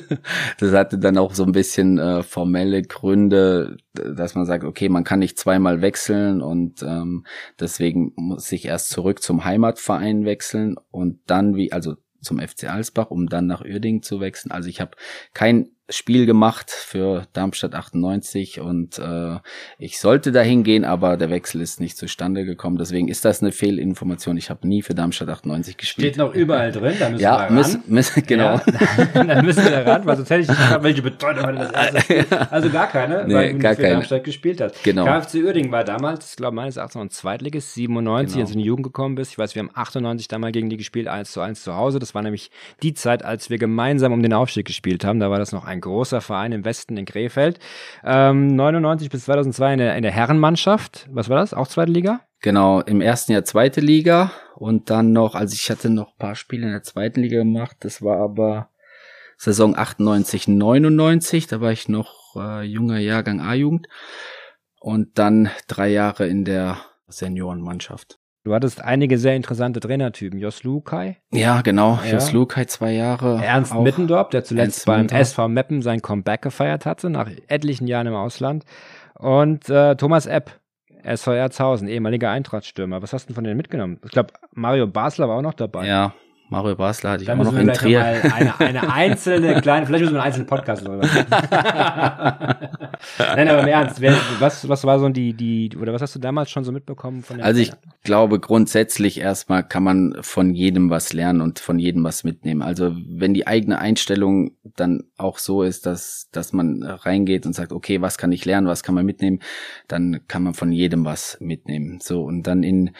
das 0.58 0.72
hatte 0.72 0.98
dann 0.98 1.18
auch 1.18 1.34
so 1.34 1.44
ein 1.44 1.52
bisschen 1.52 1.98
äh, 1.98 2.22
formelle 2.22 2.82
Gründe, 2.82 3.76
dass 3.92 4.34
man 4.34 4.46
sagt, 4.46 4.64
okay, 4.64 4.88
man 4.88 5.04
kann 5.04 5.18
nicht 5.18 5.38
zweimal 5.38 5.82
wechseln 5.82 6.40
und 6.40 6.82
ähm, 6.82 7.26
deswegen 7.60 8.12
muss 8.16 8.50
ich 8.52 8.66
erst 8.66 8.90
zurück 8.90 9.22
zum 9.22 9.44
Heimatverein 9.44 10.24
wechseln 10.24 10.76
und 10.90 11.20
dann 11.26 11.56
wie, 11.56 11.72
also 11.72 11.96
zum 12.20 12.38
FC 12.38 12.64
Alsbach, 12.64 13.10
um 13.10 13.28
dann 13.28 13.46
nach 13.46 13.64
Uerdingen 13.64 14.02
zu 14.02 14.20
wechseln. 14.20 14.50
Also 14.50 14.68
ich 14.68 14.80
habe 14.80 14.92
kein 15.34 15.68
Spiel 15.90 16.24
gemacht 16.24 16.70
für 16.70 17.26
Darmstadt 17.34 17.74
98 17.74 18.58
und 18.60 18.98
äh, 18.98 19.36
ich 19.78 19.98
sollte 19.98 20.32
dahin 20.32 20.64
gehen, 20.64 20.82
aber 20.82 21.18
der 21.18 21.28
Wechsel 21.28 21.60
ist 21.60 21.78
nicht 21.78 21.98
zustande 21.98 22.46
gekommen. 22.46 22.78
Deswegen 22.78 23.08
ist 23.08 23.26
das 23.26 23.42
eine 23.42 23.52
Fehlinformation. 23.52 24.38
Ich 24.38 24.48
habe 24.48 24.66
nie 24.66 24.80
für 24.80 24.94
Darmstadt 24.94 25.28
98 25.28 25.76
gespielt. 25.76 26.14
Steht 26.14 26.16
noch 26.16 26.32
überall 26.34 26.72
drin, 26.72 26.94
da 26.98 27.10
müssen 27.10 27.22
ja, 27.22 27.48
wir 27.48 27.54
müssen, 27.54 27.82
müssen, 27.86 28.22
genau. 28.26 28.54
Ja, 28.54 28.62
dann 29.24 29.44
müssen 29.44 29.62
wir 29.62 29.86
ran, 29.86 30.06
weil 30.06 30.16
sonst 30.16 30.30
hätte 30.30 30.40
ich 30.40 30.48
nicht 30.48 30.58
gefragt, 30.58 30.84
welche 30.84 31.02
Bedeutung 31.02 31.44
hatte 31.44 31.70
das 31.70 31.92
erste 31.92 32.40
Also 32.50 32.70
gar 32.70 32.86
keine, 32.86 33.26
nee, 33.26 33.34
weil 33.34 33.52
du 33.52 33.58
gar 33.58 33.74
für 33.74 33.82
keine. 33.82 33.94
Darmstadt 33.94 34.24
gespielt 34.24 34.62
hast. 34.62 34.82
Genau. 34.84 35.04
KFC 35.04 35.34
Uerdingen 35.44 35.70
war 35.70 35.84
damals, 35.84 36.34
glaube 36.36 36.56
meines 36.56 36.78
Erachtens 36.78 36.94
noch 36.94 37.02
ein 37.02 37.10
Zweitliges, 37.10 37.74
97, 37.74 38.32
genau. 38.32 38.42
als 38.42 38.50
du 38.50 38.54
in 38.54 38.60
die 38.60 38.66
Jugend 38.66 38.84
gekommen 38.84 39.16
bist. 39.16 39.32
Ich 39.32 39.38
weiß, 39.38 39.54
wir 39.54 39.60
haben 39.60 39.70
98 39.74 40.28
damals 40.28 40.54
gegen 40.54 40.70
die 40.70 40.78
gespielt, 40.78 41.08
1 41.08 41.30
zu 41.30 41.42
1 41.42 41.62
zu 41.62 41.76
Hause. 41.76 41.98
Das 41.98 42.14
war 42.14 42.22
nämlich 42.22 42.50
die 42.82 42.94
Zeit, 42.94 43.22
als 43.22 43.50
wir 43.50 43.58
gemeinsam 43.58 44.12
um 44.12 44.22
den 44.22 44.32
Aufstieg 44.32 44.66
gespielt 44.66 45.04
haben. 45.04 45.20
Da 45.20 45.30
war 45.30 45.38
das 45.38 45.52
noch 45.52 45.66
ein 45.66 45.73
großer 45.80 46.20
Verein 46.20 46.52
im 46.52 46.64
Westen 46.64 46.96
in 46.96 47.04
Krefeld. 47.04 47.58
Ähm, 48.04 48.54
99 48.54 49.10
bis 49.10 49.24
2002 49.24 49.72
in 49.72 49.78
der, 49.78 49.96
in 49.96 50.02
der 50.02 50.12
Herrenmannschaft. 50.12 51.08
Was 51.10 51.28
war 51.28 51.36
das? 51.36 51.54
Auch 51.54 51.68
zweite 51.68 51.92
Liga? 51.92 52.20
Genau, 52.40 52.80
im 52.82 53.00
ersten 53.00 53.32
Jahr 53.32 53.44
zweite 53.44 53.80
Liga 53.80 54.30
und 54.54 54.90
dann 54.90 55.12
noch, 55.12 55.34
also 55.34 55.54
ich 55.54 55.70
hatte 55.70 55.88
noch 55.88 56.08
ein 56.08 56.18
paar 56.18 56.34
Spiele 56.34 56.66
in 56.66 56.72
der 56.72 56.82
zweiten 56.82 57.20
Liga 57.20 57.38
gemacht, 57.38 57.78
das 57.80 58.02
war 58.02 58.18
aber 58.18 58.68
Saison 59.38 59.74
98, 59.76 60.48
99, 60.48 61.46
da 61.46 61.62
war 61.62 61.72
ich 61.72 61.88
noch 61.88 62.36
äh, 62.36 62.62
junger 62.62 62.98
Jahrgang 62.98 63.40
A-Jugend 63.40 63.88
und 64.78 65.18
dann 65.18 65.50
drei 65.68 65.88
Jahre 65.88 66.26
in 66.26 66.44
der 66.44 66.76
Seniorenmannschaft. 67.08 68.18
Du 68.44 68.52
hattest 68.52 68.84
einige 68.84 69.16
sehr 69.16 69.36
interessante 69.36 69.80
Trainertypen. 69.80 70.38
Jos 70.38 70.64
Lukai. 70.64 71.16
Ja, 71.32 71.62
genau. 71.62 71.98
Ja. 72.04 72.12
Jos 72.12 72.30
Lukai, 72.32 72.66
zwei 72.66 72.92
Jahre. 72.92 73.42
Ernst 73.42 73.72
auch. 73.72 73.82
Mittendorf, 73.82 74.28
der 74.28 74.44
zuletzt 74.44 74.86
Ernst 74.86 75.10
beim 75.10 75.20
SV 75.20 75.48
Meppen 75.48 75.80
sein 75.80 76.02
Comeback 76.02 76.42
gefeiert 76.42 76.84
hatte, 76.84 77.08
nach 77.08 77.30
etlichen 77.48 77.86
Jahren 77.86 78.06
im 78.06 78.14
Ausland. 78.14 78.64
Und 79.18 79.70
äh, 79.70 79.96
Thomas 79.96 80.26
Epp, 80.26 80.60
SV 81.02 81.32
Erzhausen, 81.32 81.88
ehemaliger 81.88 82.30
Eintrachtstürmer. 82.30 83.00
Was 83.00 83.14
hast 83.14 83.30
du 83.30 83.34
von 83.34 83.44
denen 83.44 83.56
mitgenommen? 83.56 83.98
Ich 84.04 84.10
glaube, 84.10 84.34
Mario 84.52 84.86
Basler 84.88 85.26
war 85.26 85.38
auch 85.38 85.42
noch 85.42 85.54
dabei. 85.54 85.86
Ja, 85.86 86.12
Mario 86.54 86.76
Basler 86.76 87.10
hatte 87.10 87.22
ich 87.22 87.26
Dann 87.26 87.40
auch 87.40 87.44
noch 87.44 87.52
in 87.54 87.62
vielleicht 87.62 87.80
Trier. 87.80 88.04
eine, 88.32 88.60
eine 88.60 88.92
einzelne 88.92 89.60
kleine, 89.60 89.86
vielleicht 89.86 90.02
müssen 90.02 90.14
wir 90.14 90.20
einen 90.22 90.26
einzelnen 90.26 90.46
Podcast 90.46 90.86
drüber. 90.86 91.00
Nein, 93.18 93.48
aber 93.48 93.62
im 93.62 93.68
Ernst, 93.68 94.00
wer, 94.00 94.14
was, 94.38 94.68
was 94.68 94.84
war 94.84 94.98
so 95.00 95.08
die, 95.08 95.32
die, 95.34 95.76
oder 95.76 95.92
was 95.92 96.00
hast 96.02 96.14
du 96.14 96.18
damals 96.20 96.50
schon 96.50 96.62
so 96.64 96.70
mitbekommen 96.72 97.22
von 97.22 97.40
Also 97.40 97.60
ich 97.60 97.70
Trainern? 97.70 97.94
glaube 98.04 98.38
grundsätzlich 98.40 99.18
erstmal 99.20 99.66
kann 99.66 99.82
man 99.82 100.16
von 100.20 100.54
jedem 100.54 100.90
was 100.90 101.12
lernen 101.12 101.40
und 101.40 101.58
von 101.58 101.78
jedem 101.78 102.04
was 102.04 102.22
mitnehmen. 102.24 102.62
Also 102.62 102.94
wenn 103.08 103.34
die 103.34 103.46
eigene 103.46 103.78
Einstellung 103.78 104.52
dann 104.76 105.04
auch 105.16 105.38
so 105.38 105.62
ist, 105.62 105.86
dass, 105.86 106.28
dass 106.32 106.52
man 106.52 106.82
reingeht 106.82 107.46
und 107.46 107.52
sagt, 107.54 107.72
okay, 107.72 108.00
was 108.00 108.16
kann 108.18 108.30
ich 108.32 108.44
lernen, 108.44 108.66
was 108.66 108.82
kann 108.82 108.94
man 108.94 109.04
mitnehmen, 109.06 109.40
dann 109.88 110.20
kann 110.28 110.42
man 110.44 110.54
von 110.54 110.70
jedem 110.72 111.04
was 111.04 111.36
mitnehmen. 111.40 111.98
So 112.00 112.22
und 112.22 112.44
dann 112.44 112.62
in 112.62 112.90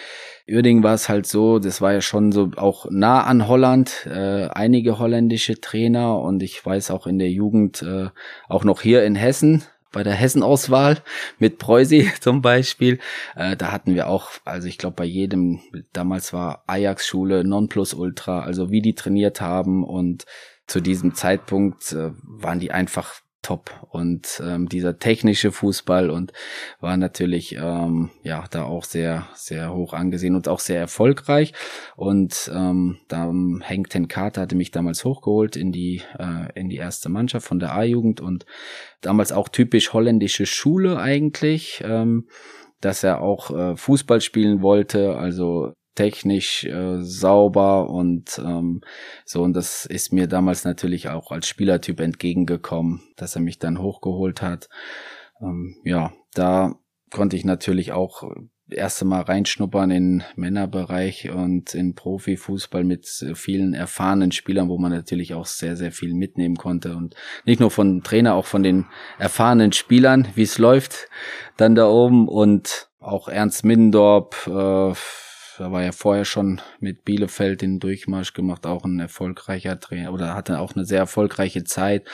Uerdingen 0.48 0.82
war 0.82 0.94
es 0.94 1.08
halt 1.08 1.26
so, 1.26 1.58
das 1.58 1.80
war 1.80 1.92
ja 1.92 2.00
schon 2.00 2.32
so 2.32 2.50
auch 2.56 2.86
nah 2.90 3.22
an 3.24 3.43
Holland, 3.48 4.06
äh, 4.06 4.48
einige 4.48 4.98
holländische 4.98 5.60
Trainer 5.60 6.18
und 6.20 6.42
ich 6.42 6.64
weiß 6.64 6.90
auch 6.90 7.06
in 7.06 7.18
der 7.18 7.30
Jugend, 7.30 7.82
äh, 7.82 8.08
auch 8.48 8.64
noch 8.64 8.80
hier 8.80 9.04
in 9.04 9.14
Hessen, 9.14 9.64
bei 9.94 10.02
der 10.02 10.12
Hessenauswahl 10.12 10.98
mit 11.38 11.58
Preusi 11.58 12.10
zum 12.20 12.42
Beispiel. 12.42 12.98
Äh, 13.36 13.56
da 13.56 13.72
hatten 13.72 13.94
wir 13.94 14.08
auch, 14.08 14.32
also 14.44 14.68
ich 14.68 14.76
glaube 14.76 14.96
bei 14.96 15.04
jedem, 15.04 15.60
damals 15.92 16.32
war 16.32 16.64
Ajax-Schule 16.66 17.44
Nonplusultra, 17.44 18.40
also 18.40 18.70
wie 18.70 18.82
die 18.82 18.94
trainiert 18.94 19.40
haben 19.40 19.84
und 19.84 20.26
zu 20.66 20.80
diesem 20.80 21.14
Zeitpunkt 21.14 21.92
äh, 21.92 22.10
waren 22.22 22.58
die 22.58 22.72
einfach 22.72 23.20
top. 23.44 23.70
Und 23.90 24.42
ähm, 24.44 24.68
dieser 24.68 24.98
technische 24.98 25.52
Fußball 25.52 26.10
und 26.10 26.32
war 26.80 26.96
natürlich 26.96 27.54
ähm, 27.54 28.10
ja 28.22 28.44
da 28.50 28.64
auch 28.64 28.84
sehr 28.84 29.28
sehr 29.34 29.72
hoch 29.72 29.92
angesehen 29.92 30.34
und 30.34 30.48
auch 30.48 30.58
sehr 30.58 30.80
erfolgreich. 30.80 31.52
Und 31.94 32.50
ähm, 32.52 32.98
da 33.08 33.32
Henk 33.62 33.90
ten 33.90 34.08
Kater 34.08 34.42
hatte 34.42 34.56
mich 34.56 34.72
damals 34.72 35.04
hochgeholt 35.04 35.56
in 35.56 35.70
die 35.70 36.02
äh, 36.18 36.58
in 36.58 36.68
die 36.68 36.76
erste 36.76 37.08
Mannschaft 37.08 37.46
von 37.46 37.60
der 37.60 37.74
A-Jugend 37.74 38.20
und 38.20 38.46
damals 39.00 39.30
auch 39.30 39.48
typisch 39.48 39.92
holländische 39.92 40.46
Schule 40.46 40.98
eigentlich 40.98 41.82
ähm, 41.84 42.26
dass 42.80 43.02
er 43.02 43.22
auch 43.22 43.50
äh, 43.50 43.76
Fußball 43.76 44.20
spielen 44.20 44.60
wollte. 44.60 45.16
Also 45.16 45.72
technisch 45.94 46.64
äh, 46.64 47.02
sauber 47.02 47.90
und 47.90 48.40
ähm, 48.44 48.82
so. 49.24 49.42
Und 49.42 49.54
das 49.54 49.86
ist 49.86 50.12
mir 50.12 50.26
damals 50.26 50.64
natürlich 50.64 51.08
auch 51.08 51.30
als 51.30 51.48
Spielertyp 51.48 52.00
entgegengekommen, 52.00 53.02
dass 53.16 53.36
er 53.36 53.42
mich 53.42 53.58
dann 53.58 53.80
hochgeholt 53.80 54.42
hat. 54.42 54.68
Ähm, 55.40 55.76
ja, 55.84 56.12
da 56.34 56.76
konnte 57.10 57.36
ich 57.36 57.44
natürlich 57.44 57.92
auch 57.92 58.24
erste 58.70 59.04
Mal 59.04 59.22
reinschnuppern 59.22 59.90
in 59.90 60.22
Männerbereich 60.36 61.30
und 61.30 61.74
in 61.74 61.94
Profifußball 61.94 62.84
mit 62.84 63.06
vielen 63.34 63.74
erfahrenen 63.74 64.32
Spielern, 64.32 64.68
wo 64.68 64.78
man 64.78 64.92
natürlich 64.92 65.34
auch 65.34 65.46
sehr, 65.46 65.76
sehr 65.76 65.92
viel 65.92 66.14
mitnehmen 66.14 66.56
konnte. 66.56 66.96
Und 66.96 67.14
nicht 67.44 67.60
nur 67.60 67.70
von 67.70 68.02
Trainer, 68.02 68.34
auch 68.34 68.46
von 68.46 68.62
den 68.62 68.86
erfahrenen 69.18 69.72
Spielern, 69.72 70.28
wie 70.34 70.42
es 70.42 70.58
läuft, 70.58 71.08
dann 71.56 71.74
da 71.74 71.88
oben. 71.88 72.28
Und 72.28 72.88
auch 73.00 73.28
Ernst 73.28 73.64
Middendorp, 73.64 74.46
äh, 74.46 74.94
da 75.58 75.70
war 75.70 75.82
ja 75.82 75.92
vorher 75.92 76.24
schon 76.24 76.60
mit 76.80 77.04
Bielefeld 77.04 77.62
den 77.62 77.78
Durchmarsch 77.80 78.32
gemacht, 78.32 78.66
auch 78.66 78.84
ein 78.84 78.98
erfolgreicher 78.98 79.78
Trainer 79.78 80.12
oder 80.12 80.34
hatte 80.34 80.58
auch 80.58 80.74
eine 80.74 80.84
sehr 80.84 80.98
erfolgreiche 80.98 81.64
Zeit. 81.64 82.06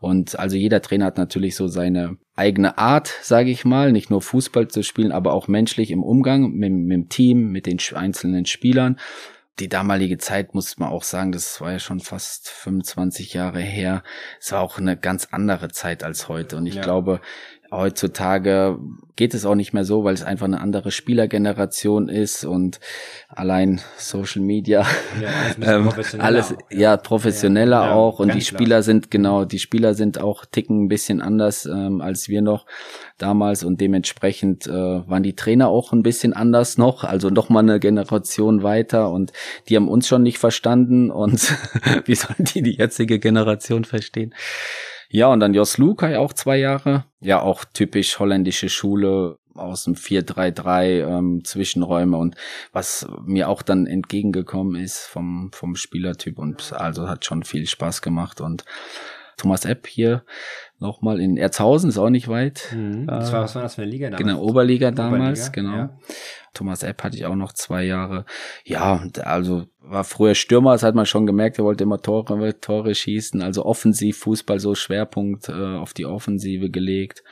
Und 0.00 0.38
also 0.38 0.56
jeder 0.56 0.82
Trainer 0.82 1.06
hat 1.06 1.18
natürlich 1.18 1.56
so 1.56 1.66
seine 1.68 2.16
eigene 2.36 2.78
Art, 2.78 3.12
sage 3.22 3.50
ich 3.50 3.64
mal, 3.64 3.92
nicht 3.92 4.10
nur 4.10 4.22
Fußball 4.22 4.68
zu 4.68 4.82
spielen, 4.82 5.12
aber 5.12 5.32
auch 5.32 5.48
menschlich 5.48 5.90
im 5.90 6.02
Umgang 6.02 6.52
mit, 6.52 6.72
mit 6.72 6.92
dem 6.92 7.08
Team, 7.08 7.50
mit 7.50 7.66
den 7.66 7.78
einzelnen 7.94 8.46
Spielern. 8.46 8.98
Die 9.60 9.68
damalige 9.68 10.18
Zeit 10.18 10.52
muss 10.54 10.78
man 10.78 10.88
auch 10.88 11.04
sagen, 11.04 11.30
das 11.30 11.60
war 11.60 11.70
ja 11.70 11.78
schon 11.78 12.00
fast 12.00 12.48
25 12.48 13.34
Jahre 13.34 13.60
her. 13.60 14.02
Es 14.40 14.50
war 14.50 14.60
auch 14.60 14.78
eine 14.78 14.96
ganz 14.96 15.28
andere 15.30 15.68
Zeit 15.68 16.02
als 16.02 16.28
heute. 16.28 16.56
Und 16.56 16.66
ich 16.66 16.74
Ja. 16.74 16.82
glaube, 16.82 17.20
heutzutage 17.76 18.78
geht 19.16 19.32
es 19.32 19.46
auch 19.46 19.54
nicht 19.54 19.72
mehr 19.72 19.84
so, 19.84 20.02
weil 20.02 20.14
es 20.14 20.24
einfach 20.24 20.46
eine 20.46 20.60
andere 20.60 20.90
Spielergeneration 20.90 22.08
ist 22.08 22.44
und 22.44 22.80
allein 23.28 23.80
Social 23.96 24.42
Media, 24.42 24.84
Ja, 25.20 25.30
ähm, 25.76 25.84
professioneller 25.84 26.26
alles, 26.26 26.52
auch, 26.52 26.58
ja. 26.70 26.78
ja, 26.78 26.96
professioneller 26.96 27.86
Ja, 27.86 27.92
auch 27.92 28.18
und 28.18 28.34
die 28.34 28.40
klar. 28.40 28.60
Spieler 28.60 28.82
sind 28.82 29.10
genau, 29.10 29.44
die 29.44 29.60
Spieler 29.60 29.94
sind 29.94 30.20
auch 30.20 30.44
ticken 30.44 30.84
ein 30.84 30.88
bisschen 30.88 31.22
anders 31.22 31.64
ähm, 31.66 32.00
als 32.00 32.28
wir 32.28 32.42
noch 32.42 32.66
damals 33.18 33.62
und 33.62 33.80
dementsprechend 33.80 34.66
äh, 34.66 34.72
waren 34.72 35.22
die 35.22 35.36
Trainer 35.36 35.68
auch 35.68 35.92
ein 35.92 36.02
bisschen 36.02 36.32
anders 36.32 36.76
noch, 36.76 37.04
also 37.04 37.30
noch 37.30 37.48
mal 37.48 37.60
eine 37.60 37.78
Generation 37.78 38.64
weiter 38.64 39.10
und 39.10 39.32
die 39.68 39.76
haben 39.76 39.88
uns 39.88 40.08
schon 40.08 40.24
nicht 40.24 40.38
verstanden 40.38 41.12
und 41.12 41.54
wie 42.04 42.14
sollen 42.16 42.44
die 42.52 42.62
die 42.62 42.76
jetzige 42.78 43.20
Generation 43.20 43.84
verstehen? 43.84 44.34
Ja, 45.14 45.28
und 45.28 45.38
dann 45.38 45.54
Jos 45.54 45.78
Lukai 45.78 46.18
auch 46.18 46.32
zwei 46.32 46.56
Jahre. 46.56 47.04
Ja, 47.20 47.40
auch 47.40 47.64
typisch 47.64 48.18
holländische 48.18 48.68
Schule 48.68 49.38
aus 49.54 49.84
dem 49.84 49.94
4-3-3, 49.94 51.06
ähm, 51.06 51.44
Zwischenräume 51.44 52.16
und 52.16 52.34
was 52.72 53.06
mir 53.24 53.48
auch 53.48 53.62
dann 53.62 53.86
entgegengekommen 53.86 54.74
ist 54.82 55.06
vom, 55.06 55.50
vom 55.52 55.76
Spielertyp 55.76 56.36
und 56.40 56.72
also 56.72 57.08
hat 57.08 57.24
schon 57.24 57.44
viel 57.44 57.68
Spaß 57.68 58.02
gemacht 58.02 58.40
und 58.40 58.64
Thomas 59.36 59.64
Epp 59.64 59.86
hier 59.86 60.24
nochmal 60.80 61.20
in 61.20 61.36
Erzhausen, 61.36 61.90
ist 61.90 61.98
auch 61.98 62.10
nicht 62.10 62.26
weit. 62.26 62.74
Mhm. 62.74 63.04
Äh, 63.04 63.06
Das 63.06 63.32
war, 63.32 63.42
was 63.42 63.54
war 63.54 63.62
das 63.62 63.76
für 63.76 63.82
eine 63.82 63.92
Liga 63.92 64.10
damals? 64.10 64.20
Genau, 64.26 64.42
Oberliga 64.42 64.90
damals, 64.90 65.48
Oberliga, 65.48 65.48
genau. 65.52 65.76
ja. 65.76 65.98
Thomas 66.54 66.82
Epp 66.82 67.02
hatte 67.02 67.16
ich 67.16 67.26
auch 67.26 67.34
noch 67.34 67.52
zwei 67.52 67.84
Jahre. 67.84 68.24
Ja, 68.64 69.02
also 69.22 69.64
war 69.80 70.04
früher 70.04 70.34
Stürmer, 70.34 70.72
das 70.72 70.82
hat 70.82 70.94
man 70.94 71.04
schon 71.06 71.26
gemerkt, 71.26 71.58
er 71.58 71.64
wollte 71.64 71.84
immer 71.84 72.00
Tore, 72.00 72.60
Tore 72.60 72.94
schießen. 72.94 73.42
Also 73.42 73.64
offensiv, 73.66 74.18
Fußball 74.18 74.58
so 74.60 74.74
Schwerpunkt 74.74 75.48
äh, 75.48 75.52
auf 75.52 75.92
die 75.92 76.06
Offensive 76.06 76.70
gelegt. 76.70 77.22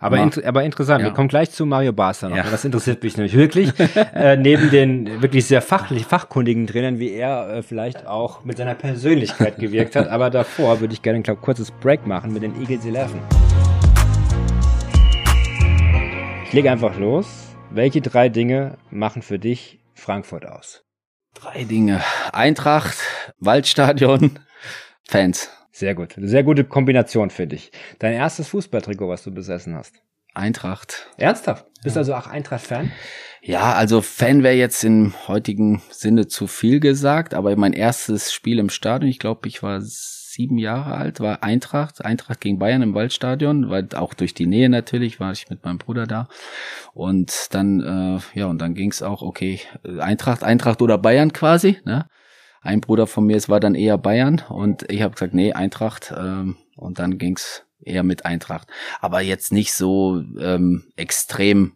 Aber, 0.00 0.18
Ja. 0.18 0.28
aber 0.44 0.64
interessant, 0.64 1.00
Ja. 1.00 1.06
wir 1.08 1.14
kommen 1.14 1.28
gleich 1.28 1.50
zu 1.50 1.64
Mario 1.64 1.94
Basler 1.94 2.28
noch. 2.28 2.36
Ja. 2.36 2.44
Das 2.50 2.64
interessiert 2.66 3.02
mich 3.02 3.16
nämlich 3.16 3.34
wirklich. 3.36 3.70
äh, 4.14 4.36
neben 4.36 4.68
den 4.70 5.22
wirklich 5.22 5.46
sehr 5.46 5.62
fachlich, 5.62 6.04
fachkundigen 6.04 6.66
Trainern, 6.66 6.98
wie 6.98 7.12
er 7.12 7.48
äh, 7.48 7.62
vielleicht 7.62 8.06
auch 8.06 8.44
mit 8.44 8.58
seiner 8.58 8.74
Persönlichkeit 8.74 9.56
gewirkt 9.58 9.96
hat. 9.96 10.08
Aber 10.08 10.28
davor 10.28 10.80
würde 10.80 10.92
ich 10.92 11.00
gerne 11.00 11.22
ein 11.26 11.40
kurzes 11.40 11.70
Break 11.70 12.06
machen 12.06 12.34
mit 12.34 12.42
den 12.42 12.60
Eagles 12.60 12.84
11. 12.84 13.14
Ich 16.46 16.52
lege 16.52 16.70
einfach 16.70 16.98
los. 16.98 17.53
Welche 17.76 18.00
drei 18.00 18.28
Dinge 18.28 18.78
machen 18.92 19.20
für 19.20 19.40
dich 19.40 19.80
Frankfurt 19.94 20.46
aus? 20.46 20.84
Drei 21.34 21.64
Dinge. 21.64 22.04
Eintracht, 22.32 22.96
Waldstadion, 23.40 24.38
Fans. 25.08 25.50
Sehr 25.72 25.96
gut. 25.96 26.16
Eine 26.16 26.28
sehr 26.28 26.44
gute 26.44 26.62
Kombination 26.62 27.30
für 27.30 27.48
dich. 27.48 27.72
Dein 27.98 28.12
erstes 28.12 28.46
Fußballtrikot, 28.46 29.08
was 29.08 29.24
du 29.24 29.34
besessen 29.34 29.74
hast. 29.74 29.92
Eintracht. 30.34 31.08
Ernsthaft? 31.16 31.66
Bist 31.82 31.96
also 31.96 32.14
auch 32.14 32.28
Eintracht-Fan? 32.28 32.92
Ja, 33.42 33.72
also 33.72 34.02
Fan 34.02 34.44
wäre 34.44 34.54
jetzt 34.54 34.84
im 34.84 35.12
heutigen 35.26 35.82
Sinne 35.90 36.28
zu 36.28 36.46
viel 36.46 36.78
gesagt, 36.78 37.34
aber 37.34 37.56
mein 37.56 37.72
erstes 37.72 38.32
Spiel 38.32 38.60
im 38.60 38.68
Stadion, 38.70 39.10
ich 39.10 39.18
glaube, 39.18 39.48
ich 39.48 39.64
war 39.64 39.80
sieben 40.34 40.58
Jahre 40.58 40.94
alt, 40.94 41.20
war 41.20 41.42
Eintracht, 41.42 42.04
Eintracht 42.04 42.40
gegen 42.40 42.58
Bayern 42.58 42.82
im 42.82 42.94
Waldstadion, 42.94 43.70
weil 43.70 43.88
auch 43.94 44.14
durch 44.14 44.34
die 44.34 44.46
Nähe 44.46 44.68
natürlich 44.68 45.20
war 45.20 45.32
ich 45.32 45.48
mit 45.48 45.64
meinem 45.64 45.78
Bruder 45.78 46.06
da. 46.06 46.28
Und 46.92 47.48
dann, 47.52 47.80
äh, 47.80 48.38
ja, 48.38 48.46
und 48.46 48.60
dann 48.60 48.74
ging's 48.74 49.02
auch, 49.02 49.22
okay, 49.22 49.60
Eintracht, 49.98 50.44
Eintracht 50.44 50.82
oder 50.82 50.98
Bayern 50.98 51.32
quasi, 51.32 51.78
ne? 51.84 52.06
Ein 52.60 52.80
Bruder 52.80 53.06
von 53.06 53.26
mir, 53.26 53.36
es 53.36 53.50
war 53.50 53.60
dann 53.60 53.74
eher 53.74 53.98
Bayern 53.98 54.42
und 54.48 54.90
ich 54.90 55.02
habe 55.02 55.12
gesagt, 55.12 55.34
nee, 55.34 55.52
Eintracht. 55.52 56.14
Ähm, 56.16 56.56
und 56.76 56.98
dann 56.98 57.18
ging's 57.18 57.64
eher 57.80 58.02
mit 58.02 58.24
Eintracht. 58.24 58.68
Aber 59.00 59.20
jetzt 59.20 59.52
nicht 59.52 59.74
so 59.74 60.22
ähm, 60.40 60.84
extrem 60.96 61.74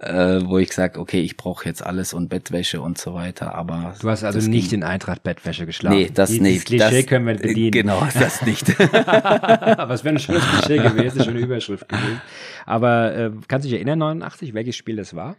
äh, 0.00 0.40
wo 0.44 0.58
ich 0.58 0.72
sage, 0.72 0.98
okay, 0.98 1.20
ich 1.20 1.36
brauche 1.36 1.66
jetzt 1.66 1.84
alles 1.84 2.14
und 2.14 2.28
Bettwäsche 2.28 2.80
und 2.80 2.98
so 2.98 3.14
weiter, 3.14 3.54
aber 3.54 3.94
Du 4.00 4.08
hast 4.08 4.24
also 4.24 4.48
nicht 4.48 4.72
in 4.72 4.82
Eintracht-Bettwäsche 4.82 5.66
geschlafen. 5.66 5.96
Nee, 5.96 6.10
das 6.12 6.30
Die- 6.30 6.40
nicht. 6.40 6.60
Das 6.60 6.64
Klischee 6.64 7.02
das, 7.02 7.06
können 7.06 7.26
wir 7.26 7.34
bedienen. 7.36 7.70
Genau, 7.82 8.06
das 8.14 8.42
nicht. 8.42 8.68
Aber 8.94 9.94
es 9.94 10.04
wäre 10.04 10.14
ein 10.14 10.18
schönes 10.18 10.42
Klischee 10.48 10.78
gewesen, 10.78 11.20
eine 11.20 11.24
schöne 11.24 11.40
Überschrift 11.40 11.88
gewesen. 11.88 12.20
Aber 12.66 13.14
äh, 13.14 13.30
kannst 13.48 13.64
du 13.66 13.70
dich 13.70 13.76
erinnern, 13.76 13.98
89, 13.98 14.54
welches 14.54 14.76
Spiel 14.76 14.96
das 14.96 15.14
war? 15.14 15.36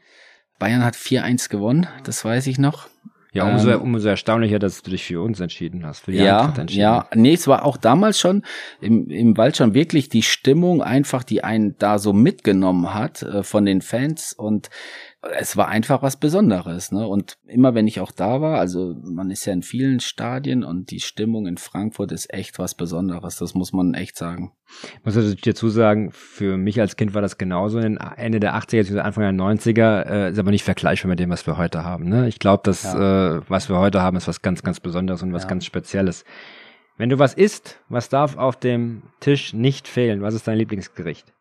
Bayern 0.59 0.83
hat 0.83 0.95
4-1 0.95 1.49
gewonnen, 1.49 1.87
das 2.03 2.23
weiß 2.23 2.47
ich 2.47 2.57
noch. 2.59 2.87
Ja, 3.33 3.51
umso, 3.51 3.71
Ähm, 3.71 3.81
umso 3.81 4.07
erstaunlicher, 4.09 4.59
dass 4.59 4.81
du 4.83 4.91
dich 4.91 5.03
für 5.03 5.21
uns 5.21 5.39
entschieden 5.39 5.85
hast. 5.85 6.01
Für 6.01 6.11
die 6.11 6.19
Ja, 6.19 6.39
Eintracht 6.41 6.59
entschieden. 6.59 6.81
ja. 6.81 7.07
Nee, 7.15 7.33
es 7.33 7.47
war 7.47 7.65
auch 7.65 7.77
damals 7.77 8.19
schon 8.19 8.43
im, 8.79 9.09
im 9.09 9.35
Wald 9.37 9.57
schon 9.57 9.73
wirklich 9.73 10.07
die 10.07 10.21
Stimmung 10.21 10.81
einfach, 10.83 11.23
die 11.23 11.43
einen 11.43 11.75
da 11.79 11.97
so 11.99 12.13
mitgenommen 12.13 12.93
hat 12.93 13.23
äh, 13.23 13.43
von 13.43 13.65
den 13.65 13.81
Fans 13.81 14.33
und 14.33 14.69
es 15.31 15.55
war 15.55 15.69
einfach 15.69 16.01
was 16.01 16.17
Besonderes, 16.17 16.91
ne? 16.91 17.07
Und 17.07 17.37
immer 17.47 17.73
wenn 17.73 17.87
ich 17.87 18.01
auch 18.01 18.11
da 18.11 18.41
war, 18.41 18.59
also 18.59 18.95
man 19.03 19.31
ist 19.31 19.45
ja 19.45 19.53
in 19.53 19.61
vielen 19.61 20.01
Stadien 20.01 20.63
und 20.63 20.91
die 20.91 20.99
Stimmung 20.99 21.47
in 21.47 21.57
Frankfurt 21.57 22.11
ist 22.11 22.33
echt 22.33 22.59
was 22.59 22.75
Besonderes. 22.75 23.37
Das 23.37 23.53
muss 23.53 23.71
man 23.71 23.93
echt 23.93 24.17
sagen. 24.17 24.51
Ich 24.97 25.05
muss 25.05 25.15
natürlich 25.15 25.41
dazu 25.41 25.69
sagen, 25.69 26.11
für 26.11 26.57
mich 26.57 26.81
als 26.81 26.97
Kind 26.97 27.13
war 27.13 27.21
das 27.21 27.37
genauso 27.37 27.79
in 27.79 27.97
Ende 27.97 28.41
der 28.41 28.55
80er, 28.55 28.97
Anfang 28.97 29.23
der 29.23 29.45
90er, 29.45 30.05
äh, 30.05 30.31
ist 30.31 30.39
aber 30.39 30.51
nicht 30.51 30.63
vergleichbar 30.63 31.09
mit 31.09 31.19
dem, 31.19 31.29
was 31.29 31.47
wir 31.47 31.57
heute 31.57 31.85
haben. 31.85 32.09
Ne? 32.09 32.27
Ich 32.27 32.39
glaube, 32.39 32.63
das, 32.65 32.83
ja. 32.83 33.37
äh, 33.37 33.41
was 33.47 33.69
wir 33.69 33.77
heute 33.77 34.01
haben, 34.01 34.17
ist 34.17 34.27
was 34.27 34.41
ganz, 34.41 34.61
ganz 34.61 34.81
Besonderes 34.81 35.23
und 35.23 35.31
was 35.31 35.43
ja. 35.43 35.49
ganz 35.49 35.65
Spezielles. 35.65 36.25
Wenn 36.97 37.09
du 37.09 37.17
was 37.17 37.33
isst, 37.33 37.79
was 37.87 38.09
darf 38.09 38.37
auf 38.37 38.57
dem 38.57 39.03
Tisch 39.21 39.53
nicht 39.53 39.87
fehlen? 39.87 40.21
Was 40.21 40.33
ist 40.33 40.47
dein 40.47 40.57
Lieblingsgericht? 40.57 41.33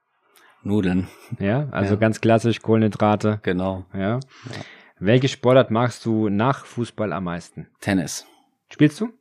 Nudeln. 0.65 1.09
Ja, 1.39 1.69
also 1.71 1.95
ja. 1.95 2.01
ganz 2.01 2.21
klassisch 2.21 2.61
Kohlenhydrate. 2.61 3.41
Genau. 3.43 3.85
Ja. 3.93 4.01
ja. 4.01 4.21
Welche 4.99 5.29
Sportart 5.29 5.71
magst 5.71 6.07
du 6.07 6.29
nach 6.29 6.65
Fußball 6.65 7.13
am 7.13 7.25
meisten? 7.25 7.67
Tennis. 7.81 8.27
Spielst 8.71 9.01
du? 9.01 9.13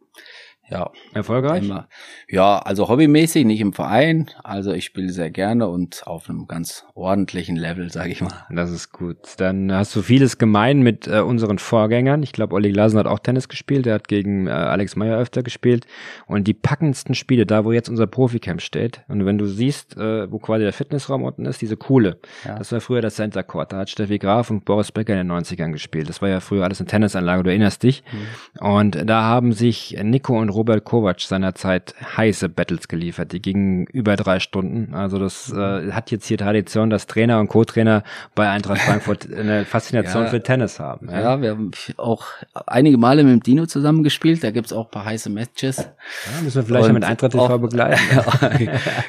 Ja. 0.72 0.90
Erfolgreich? 1.14 1.66
Immer. 1.66 1.90
Ja, 2.30 2.60
also 2.60 2.88
hobbymäßig, 2.88 3.46
nicht 3.46 3.60
im 3.60 3.74
Verein. 3.74 4.32
Also 4.42 4.72
ich 4.72 4.86
spiele 4.86 5.10
sehr 5.10 5.30
gerne 5.30 5.68
und 5.68 6.08
auf 6.08 6.30
einem 6.30 6.48
ganz 6.48 6.86
ordentlichen 6.96 7.58
Level, 7.58 7.92
sage 7.92 8.12
ich 8.12 8.22
mal. 8.22 8.46
Das 8.50 8.72
ist 8.72 8.94
gut. 8.94 9.18
Dann 9.38 9.74
hast 9.74 9.94
du 9.98 10.02
vieles 10.02 10.38
gemein 10.38 10.82
mit 10.82 11.08
äh, 11.08 11.20
unseren 11.20 11.58
Vorgängern. 11.58 12.24
Ich 12.24 12.32
glaube, 12.32 12.56
Olli 12.56 12.72
Glasen 12.72 12.98
hat 12.98 13.06
auch 13.06 13.20
Tennis 13.20 13.50
gespielt. 13.50 13.86
Er 13.86 13.96
hat 13.96 14.08
gegen 14.08 14.48
äh, 14.48 14.52
Alex 14.52 14.96
Meyer 14.96 15.20
öfter 15.20 15.44
gespielt. 15.44 15.86
Und 16.26 16.48
die 16.48 16.54
packendsten 16.54 17.16
Spiele, 17.16 17.46
da 17.46 17.66
wo 17.66 17.74
jetzt 17.74 17.90
unser 17.90 18.08
Proficamp 18.08 18.62
steht. 18.62 19.02
Und 19.10 19.26
wenn 19.26 19.38
du 19.38 19.48
siehst, 19.48 19.98
äh, 19.98 20.32
wo 20.32 20.40
quasi 20.40 20.64
der 20.64 20.74
Fitnessraum 20.74 21.24
unten 21.24 21.46
ist, 21.46 21.62
diese 21.62 21.76
coole. 21.76 22.18
Ja. 22.46 22.58
Das 22.58 22.72
war 22.72 22.80
früher 22.80 23.02
das 23.02 23.16
Center 23.16 23.44
Court. 23.44 23.74
Da 23.74 23.80
hat 23.80 23.90
Steffi 23.90 24.20
Graf 24.20 24.50
und 24.50 24.64
Boris 24.64 24.94
Becker 24.94 25.20
in 25.20 25.28
den 25.28 25.38
90ern 25.38 25.74
gespielt. 25.74 26.08
Das 26.08 26.22
war 26.22 26.30
ja 26.30 26.40
früher 26.40 26.64
alles 26.64 26.80
eine 26.80 26.88
Tennisanlage, 26.88 27.44
du 27.44 27.50
erinnerst 27.50 27.84
dich. 27.84 28.04
Mhm. 28.12 28.66
Und 28.66 29.10
da 29.10 29.24
haben 29.24 29.52
sich 29.52 29.98
Nico 30.02 30.40
und 30.40 30.48
Robert 30.50 30.61
Kovac 30.64 31.22
seinerzeit 31.22 31.94
heiße 32.18 32.50
Battles 32.50 32.88
geliefert. 32.88 33.32
Die 33.32 33.42
gingen 33.42 33.86
über 33.88 34.16
drei 34.16 34.40
Stunden. 34.40 34.94
Also 34.94 35.20
das 35.20 35.52
äh, 35.52 35.92
hat 35.92 36.12
jetzt 36.12 36.28
hier 36.28 36.38
Tradition, 36.38 36.90
dass 36.90 37.08
Trainer 37.08 37.40
und 37.40 37.48
Co-Trainer 37.48 38.04
bei 38.36 38.50
Eintracht 38.50 38.82
Frankfurt 38.82 39.32
eine 39.32 39.66
Faszination 39.66 40.24
ja, 40.24 40.30
für 40.30 40.42
Tennis 40.42 40.80
haben. 40.80 41.10
Ja. 41.10 41.22
ja. 41.22 41.42
wir 41.42 41.50
haben 41.52 41.72
auch 41.98 42.26
einige 42.68 42.98
Male 42.98 43.24
mit 43.24 43.34
dem 43.34 43.44
Dino 43.44 43.66
zusammengespielt. 43.66 44.44
Da 44.44 44.52
gibt's 44.52 44.74
auch 44.74 44.86
ein 44.86 44.92
paar 44.92 45.06
heiße 45.06 45.30
Matches. 45.30 45.78
Ja, 45.78 46.42
müssen 46.44 46.56
wir 46.56 46.64
vielleicht 46.64 46.88
und 46.88 46.94
mit 46.94 47.04
Eintracht 47.04 47.32
TV 47.32 47.58
begleiten. 47.58 48.02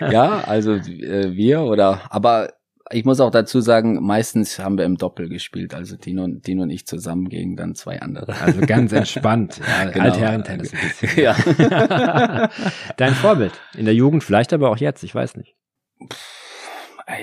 ja, 0.10 0.42
also 0.46 0.72
äh, 0.72 1.34
wir 1.34 1.62
oder 1.62 2.00
aber 2.10 2.50
ich 2.90 3.04
muss 3.04 3.20
auch 3.20 3.30
dazu 3.30 3.60
sagen, 3.60 4.02
meistens 4.02 4.58
haben 4.58 4.76
wir 4.76 4.84
im 4.84 4.96
Doppel 4.96 5.28
gespielt, 5.28 5.74
also 5.74 5.96
Dino, 5.96 6.26
Dino 6.26 6.62
und 6.62 6.70
ich 6.70 6.86
zusammen 6.86 7.28
gegen 7.28 7.56
dann 7.56 7.74
zwei 7.74 8.00
andere. 8.00 8.34
Also 8.40 8.60
ganz 8.60 8.92
entspannt. 8.92 9.60
Ja, 9.72 9.90
genau. 9.90 10.04
Altherren-Tennis. 10.06 10.72
Ja. 11.16 11.36
Dein 12.96 13.14
Vorbild 13.14 13.52
in 13.76 13.84
der 13.84 13.94
Jugend, 13.94 14.24
vielleicht 14.24 14.52
aber 14.52 14.70
auch 14.70 14.76
jetzt, 14.76 15.02
ich 15.02 15.14
weiß 15.14 15.36
nicht. 15.36 15.56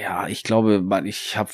Ja, 0.02 0.28
ich 0.28 0.44
glaube, 0.44 0.84
ich 1.06 1.38
hab, 1.38 1.50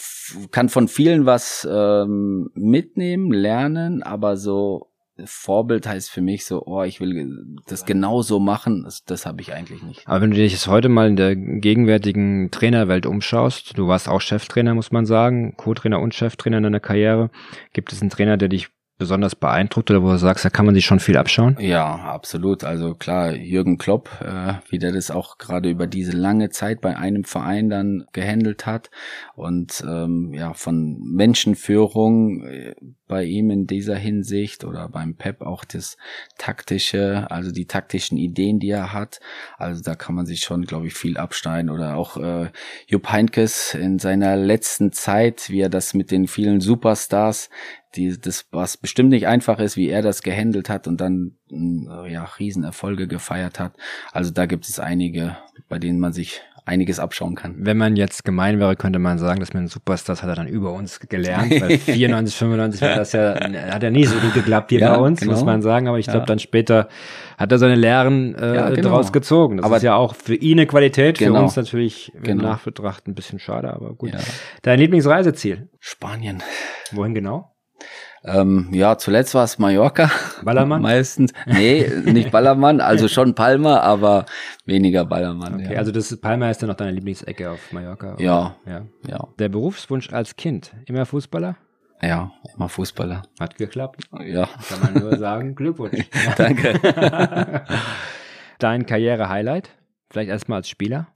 kann 0.52 0.70
von 0.70 0.88
vielen 0.88 1.26
was 1.26 1.68
ähm, 1.70 2.50
mitnehmen, 2.54 3.32
lernen, 3.32 4.04
aber 4.04 4.38
so 4.38 4.92
Vorbild 5.24 5.88
heißt 5.88 6.10
für 6.10 6.22
mich 6.22 6.46
so, 6.46 6.64
oh, 6.66 6.84
ich 6.84 7.00
will 7.00 7.58
das 7.68 7.86
genauso 7.86 8.40
machen, 8.40 8.84
das, 8.84 9.04
das 9.06 9.26
habe 9.26 9.42
ich 9.42 9.54
eigentlich 9.54 9.82
nicht. 9.84 10.08
Aber 10.08 10.22
wenn 10.22 10.32
du 10.32 10.38
dich 10.38 10.52
jetzt 10.52 10.68
heute 10.68 10.90
mal 10.90 11.08
in 11.08 11.16
der 11.16 11.36
gegenwärtigen 11.36 12.52
Trainerwelt 12.52 13.06
umschaust, 13.06 13.78
du 13.78 13.88
warst 13.88 14.10
auch 14.10 14.22
Cheftrainer, 14.22 14.74
muss 14.74 14.92
man 14.92 15.06
sagen, 15.06 15.56
Co-Trainer 15.56 16.00
und 16.00 16.14
Cheftrainer 16.14 16.58
in 16.58 16.64
deiner 16.64 16.80
Karriere, 16.80 17.30
gibt 17.74 17.94
es 17.94 18.02
einen 18.02 18.10
Trainer, 18.10 18.38
der 18.38 18.50
dich 18.50 18.70
besonders 18.98 19.36
beeindruckt 19.36 19.92
oder 19.92 20.02
wo 20.02 20.12
du 20.12 20.18
sagst, 20.18 20.46
da 20.46 20.50
kann 20.50 20.66
man 20.66 20.74
sich 20.74 20.86
schon 20.86 21.00
viel 21.00 21.18
abschauen? 21.18 21.58
Ja, 21.60 21.96
absolut. 21.96 22.64
Also 22.64 22.96
klar, 22.96 23.34
Jürgen 23.34 23.78
Klopp, 23.78 24.10
äh, 24.22 24.54
wie 24.70 24.80
der 24.80 24.94
das 24.94 25.12
auch 25.12 25.38
gerade 25.38 25.70
über 25.70 25.86
diese 25.86 26.14
lange 26.14 26.50
Zeit 26.50 26.80
bei 26.80 26.96
einem 26.96 27.26
Verein 27.26 27.70
dann 27.70 28.06
gehandelt 28.14 28.66
hat 28.66 28.90
und 29.36 29.84
ähm, 29.86 30.34
ja 30.34 30.54
von 30.54 30.98
Menschenführung 31.02 32.46
äh, 32.46 32.76
bei 33.08 33.24
ihm 33.24 33.52
in 33.52 33.68
dieser 33.68 33.96
Hinsicht 33.96 34.64
oder 34.64 34.90
beim 34.90 35.16
Pep 35.16 35.42
auch 35.42 35.64
das 35.66 35.98
taktische, 36.38 37.28
also 37.30 37.52
die 37.52 37.66
taktischen 37.66 38.18
Ideen, 38.18 38.60
die 38.60 38.70
er 38.70 38.94
hat. 38.94 39.20
Also 39.58 39.84
da 39.84 39.96
kann 39.96 40.16
man 40.16 40.26
sich 40.26 40.42
schon, 40.42 40.64
glaube 40.66 40.88
ich, 40.88 40.94
viel 40.94 41.18
abschneiden 41.18 41.70
oder 41.70 41.96
auch 41.96 42.18
äh, 42.18 42.50
Jupp 42.88 43.12
Heinkes 43.12 43.74
in 43.74 44.00
seiner 44.00 44.36
letzten 44.36 44.92
Zeit, 44.92 45.50
wie 45.50 45.62
er 45.62 45.70
das 45.70 45.94
mit 45.94 46.12
den 46.12 46.28
vielen 46.28 46.62
Superstars 46.62 47.50
die, 47.96 48.20
das, 48.20 48.46
was 48.52 48.78
bestimmt 48.78 49.10
nicht 49.10 49.28
einfach 49.28 49.60
ist, 49.60 49.78
wie 49.78 49.90
er 49.90 50.02
das 50.02 50.22
gehandelt 50.22 50.70
hat 50.70 50.88
und 50.88 51.00
dann 51.00 51.38
äh, 51.50 52.12
ja 52.12 52.24
Riesenerfolge 52.24 53.08
gefeiert 53.08 53.60
hat. 53.60 53.76
Also 54.12 54.32
da 54.32 54.46
gibt 54.46 54.68
es 54.68 54.80
einige, 54.80 55.38
bei 55.70 55.80
denen 55.80 56.00
man 56.00 56.14
sich 56.14 56.42
einiges 56.66 57.00
abschauen 57.00 57.36
kann. 57.36 57.56
Wenn 57.60 57.78
man 57.78 57.96
jetzt 57.96 58.26
gemein 58.26 58.60
wäre, 58.60 58.76
könnte 58.76 58.98
man 59.00 59.20
sagen, 59.20 59.40
dass 59.40 59.54
man 59.54 59.68
Superstars 59.68 60.24
hat 60.24 60.30
er 60.30 60.36
dann 60.36 60.48
über 60.48 60.74
uns 60.74 61.00
gelernt, 61.00 61.52
weil 61.62 61.78
94, 61.78 62.36
95 62.36 62.82
war 62.82 62.96
das 62.96 63.12
ja, 63.14 63.36
hat 63.36 63.84
er 63.84 63.92
nie 63.92 64.06
so 64.06 64.18
gut 64.18 64.34
geklappt 64.34 64.72
wie 64.72 64.80
ja, 64.80 64.96
bei 64.96 65.02
uns, 65.02 65.20
genau. 65.20 65.34
muss 65.34 65.44
man 65.44 65.62
sagen, 65.62 65.88
aber 65.88 66.00
ich 66.00 66.08
glaube 66.08 66.20
ja. 66.20 66.26
dann 66.26 66.40
später 66.40 66.90
hat 67.38 67.52
er 67.52 67.60
seine 67.60 67.76
Lehren 67.76 68.34
äh, 68.36 68.56
ja, 68.56 68.70
genau. 68.72 68.90
draus 68.90 69.14
gezogen. 69.14 69.58
Das 69.58 69.66
aber 69.66 69.78
ist 69.78 69.84
ja 69.84 69.96
auch 69.96 70.16
für 70.16 70.36
ihn 70.36 70.60
eine 70.60 70.68
Qualität, 70.68 71.20
genau. 71.20 71.36
für 71.36 71.44
uns 71.44 71.56
natürlich 71.56 72.14
im 72.16 72.24
genau. 72.24 72.44
Nachbetracht 72.44 73.08
ein 73.08 73.14
bisschen 73.14 73.40
schade, 73.40 73.72
aber 73.72 73.94
gut. 73.94 74.12
Dein 74.64 74.80
Lieblingsreiseziel? 74.80 75.70
Spanien. 75.80 76.42
Wohin 76.92 77.14
genau? 77.14 77.55
Ähm, 78.26 78.70
ja, 78.72 78.98
zuletzt 78.98 79.36
war 79.36 79.44
es 79.44 79.60
Mallorca. 79.60 80.10
Ballermann? 80.44 80.82
Meistens. 80.82 81.32
Nee, 81.46 81.88
nicht 82.06 82.32
Ballermann, 82.32 82.82
also 82.82 83.08
schon 83.08 83.36
Palma, 83.36 83.80
aber 83.82 84.26
weniger 84.66 85.06
Ballermann. 85.06 85.56
Okay, 85.56 85.74
ja. 85.74 85.80
also 85.80 85.92
das 85.92 86.16
Palma 86.18 86.50
ist 86.50 86.62
dann 86.62 86.70
noch 86.70 86.76
deine 86.76 86.92
Lieblingsecke 86.92 87.52
auf 87.52 87.72
Mallorca? 87.72 88.16
Ja, 88.18 88.56
ja. 88.66 88.82
ja. 89.08 89.28
Der 89.38 89.50
Berufswunsch 89.50 90.12
als 90.12 90.36
Kind, 90.36 90.74
immer 90.86 91.06
Fußballer? 91.06 91.56
Ja, 92.02 92.32
immer 92.56 92.68
Fußballer. 92.68 93.24
Hat 93.40 93.58
geklappt? 93.58 94.02
Ja. 94.26 94.50
Kann 94.70 94.94
man 94.94 95.04
nur 95.04 95.18
sagen, 95.18 95.56
Glückwunsch. 95.56 96.06
Danke. 96.38 96.80
Dein 98.60 98.86
Karriere-Highlight? 98.86 99.70
Vielleicht 100.10 100.30
erstmal 100.30 100.58
als 100.58 100.70
Spieler? 100.70 101.08